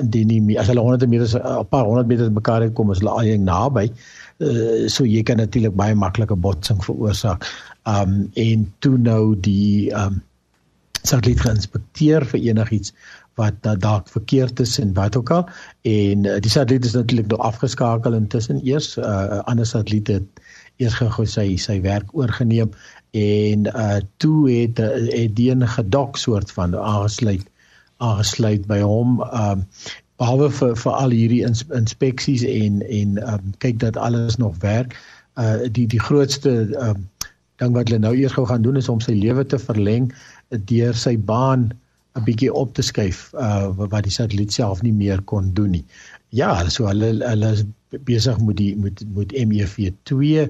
indien 0.00 0.26
nie 0.26 0.58
as 0.58 0.66
hulle 0.66 0.80
honderde 0.80 1.06
meters 1.06 1.34
'n 1.34 1.66
paar 1.68 1.84
honderd 1.84 2.06
meters 2.06 2.30
mekaar 2.30 2.60
uitkom 2.60 2.90
is 2.90 2.98
hulle 2.98 3.10
al 3.10 3.38
naby. 3.38 3.90
Uh, 4.38 4.88
so 4.88 5.04
jy 5.04 5.22
kan 5.22 5.36
natuurlik 5.36 5.74
baie 5.74 5.94
maklike 5.94 6.34
botsing 6.34 6.84
veroorsaak. 6.84 7.46
Um 7.86 8.30
en 8.34 8.72
toe 8.78 8.98
nou 8.98 9.36
die 9.40 9.92
um 9.94 10.22
satelliet 11.06 11.40
geïnspekteer 11.40 12.26
vir 12.26 12.40
enigiets 12.40 12.92
wat 13.38 13.58
da 13.62 13.74
dalk 13.76 14.08
verkeerd 14.08 14.60
is 14.60 14.78
en 14.80 14.94
wat 14.96 15.16
ook 15.16 15.30
al. 15.30 15.44
En 15.82 16.24
uh, 16.24 16.38
die 16.40 16.50
satelliet 16.50 16.84
is 16.84 16.96
natuurlik 16.96 17.28
nou 17.30 17.40
afgeskakel 17.40 18.16
intussen. 18.16 18.60
Eers 18.64 18.96
'n 18.96 19.04
uh, 19.04 19.38
ander 19.44 19.66
satelliet 19.66 20.08
het 20.08 20.40
eers 20.76 20.94
gou 20.94 21.26
sy 21.26 21.56
sy 21.56 21.80
werk 21.80 22.12
oorgeneem. 22.12 22.72
En 23.16 23.66
uh 23.66 24.00
toe 24.16 24.50
het 24.50 24.78
het 24.78 25.36
die 25.36 25.54
'n 25.54 25.68
gedok 25.68 26.16
soort 26.16 26.52
van 26.52 26.76
aangesluit 26.76 27.46
aangesluit 27.96 28.66
by 28.66 28.80
hom. 28.80 29.20
Um 29.20 29.66
behalwe 30.16 30.50
vir 30.50 30.76
vir 30.76 30.92
al 30.92 31.10
hierdie 31.10 31.44
ins, 31.44 31.64
inspeksies 31.72 32.42
en 32.42 32.82
en 32.82 33.18
um 33.34 33.54
kyk 33.58 33.78
dat 33.78 33.96
alles 33.96 34.36
nog 34.36 34.56
werk. 34.60 34.96
Uh 35.36 35.68
die 35.70 35.86
die 35.86 36.00
grootste 36.00 36.50
um 36.80 37.08
ding 37.60 37.74
wat 37.76 37.88
hulle 37.88 38.02
nou 38.04 38.14
eers 38.16 38.36
gou 38.36 38.46
gaan 38.46 38.62
doen 38.62 38.76
is 38.76 38.88
om 38.92 39.00
sy 39.00 39.14
lewe 39.16 39.44
te 39.44 39.58
verleng 39.58 40.12
deur 40.70 40.94
sy 40.94 41.16
baan 41.16 41.72
'n 42.16 42.24
bietjie 42.24 42.52
op 42.52 42.74
te 42.76 42.82
skuif 42.82 43.32
uh 43.46 43.68
wat 43.76 44.04
die 44.08 44.14
satelliet 44.14 44.52
self 44.52 44.82
nie 44.82 44.92
meer 44.92 45.22
kon 45.32 45.52
doen 45.56 45.74
nie. 45.76 45.84
Ja, 46.34 46.52
so 46.72 46.88
hulle 46.88 47.12
hulle 47.20 47.50
is 47.56 47.64
besig 48.08 48.38
met 48.40 48.56
die 48.60 48.72
met 48.76 49.02
met 49.16 49.32
MEV2 49.32 50.46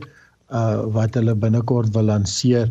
uh 0.50 0.82
wat 0.98 1.18
hulle 1.18 1.34
binnekort 1.34 1.90
wil 1.96 2.10
lanseer. 2.12 2.70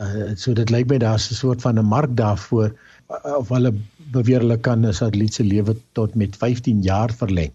Uh 0.00 0.32
so 0.36 0.56
dit 0.56 0.72
lyk 0.72 0.88
my 0.88 0.98
daar's 1.04 1.30
'n 1.30 1.40
soort 1.42 1.62
van 1.66 1.78
'n 1.78 1.90
mark 1.94 2.16
daarvoor 2.16 2.72
uh, 3.10 3.36
of 3.36 3.48
hulle 3.48 3.74
beweer 4.16 4.40
hulle 4.40 4.56
kan 4.56 4.86
'n 4.86 4.94
satelliet 4.94 5.34
se 5.34 5.44
lewe 5.44 5.76
tot 5.92 6.14
met 6.14 6.36
15 6.36 6.82
jaar 6.82 7.12
verleng 7.12 7.52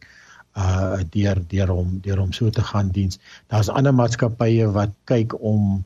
uh 0.57 1.01
deur 1.17 1.41
deur 1.49 1.67
hom 1.67 1.99
deur 2.01 2.17
hom 2.17 2.31
so 2.31 2.49
te 2.49 2.61
gaan 2.61 2.89
diens. 2.91 3.19
Daar's 3.47 3.69
ander 3.69 3.93
maatskappye 3.93 4.71
wat 4.71 4.93
kyk 5.05 5.33
om 5.41 5.83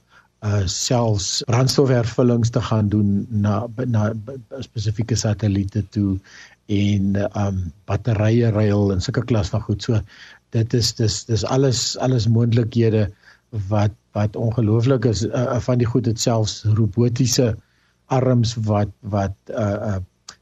uh 0.47 0.63
selfs 0.71 1.43
brandstofhervullings 1.52 2.49
te 2.56 2.62
gaan 2.62 2.89
doen 2.89 3.28
na 3.30 3.67
na 3.86 4.13
spesifieke 4.63 5.15
satelliete 5.19 5.84
toe 5.95 6.19
en 6.71 7.17
um 7.36 7.58
batterye 7.89 8.52
ruil 8.56 8.93
en 8.93 9.02
sulke 9.02 9.25
klas 9.25 9.49
van 9.52 9.62
goed. 9.62 9.84
So 9.84 9.99
dit 10.56 10.73
is 10.73 10.93
dis 10.95 11.23
dis 11.28 11.43
alles 11.45 11.97
alles 11.97 12.28
moontlikhede 12.28 13.10
wat 13.67 13.91
wat 14.17 14.36
ongelooflik 14.36 15.06
is 15.06 15.25
uh, 15.25 15.41
uh, 15.41 15.60
van 15.65 15.82
die 15.82 15.89
goed 15.89 16.08
dit 16.08 16.19
selfs 16.19 16.63
robotiese 16.78 17.56
arms 18.08 18.56
wat 18.69 18.93
wat 19.02 19.36
uh 19.52 19.75
uh 19.91 19.99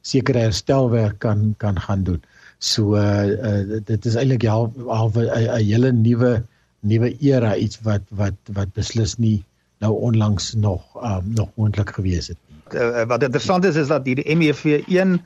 sekere 0.08 0.46
herstelwerk 0.46 1.18
kan 1.20 1.56
kan 1.58 1.80
gaan 1.80 2.04
doen. 2.04 2.22
So 2.60 2.96
uh, 2.96 3.26
uh 3.50 3.82
dit 3.86 4.06
is 4.06 4.16
eintlik 4.16 4.46
al 4.46 4.70
'n 4.78 5.58
hele 5.58 5.92
nuwe 5.92 6.44
nuwe 6.80 7.16
era 7.20 7.56
iets 7.56 7.82
wat 7.82 8.06
wat 8.10 8.38
wat 8.54 8.74
beslis 8.78 9.18
nie 9.18 9.42
nou 9.84 9.94
onlangs 10.10 10.54
nog 10.54 11.04
um, 11.04 11.34
nog 11.34 11.50
moontlik 11.56 11.90
gewees 11.90 12.28
het. 12.28 12.38
Uh, 12.74 13.04
wat 13.08 13.24
interessant 13.24 13.66
is 13.66 13.76
is 13.76 13.88
dat 13.88 14.06
hierdie 14.06 14.36
MEV1 14.36 14.88
'n 14.90 15.20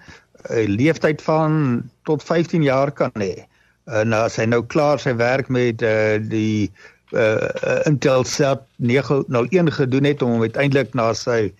uh, 0.51 0.67
leeftyd 0.67 1.21
van 1.21 1.81
tot 2.03 2.23
15 2.23 2.63
jaar 2.63 2.91
kan 2.91 3.11
hê. 3.19 3.45
En 3.85 4.11
uh, 4.11 4.23
as 4.23 4.35
hy 4.35 4.45
nou 4.45 4.63
klaar 4.65 4.99
sy 4.99 5.15
werk 5.15 5.47
met 5.49 5.81
uh, 5.81 6.19
die 6.21 6.71
uh, 7.11 7.85
Intelsat 7.85 8.63
901 8.75 9.71
gedoen 9.71 10.03
het 10.03 10.21
om 10.21 10.41
uiteindelik 10.41 10.93
na 10.93 11.13
sy 11.13 11.53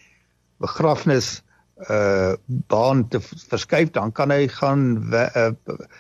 begrafnis 0.58 1.42
uh 1.90 2.34
baan 2.70 3.08
te 3.10 3.18
verskuif 3.50 3.90
dan 3.90 4.12
kan 4.12 4.30
hy 4.30 4.46
gaan 4.48 5.02
uh, 5.10 5.50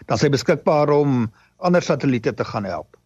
dan 0.05 0.17
sy 0.21 0.29
beskikbaar 0.29 0.89
om 0.93 1.31
ander 1.57 1.81
satelliete 1.81 2.33
te 2.33 2.45
gaan 2.45 2.69
help. 2.69 3.00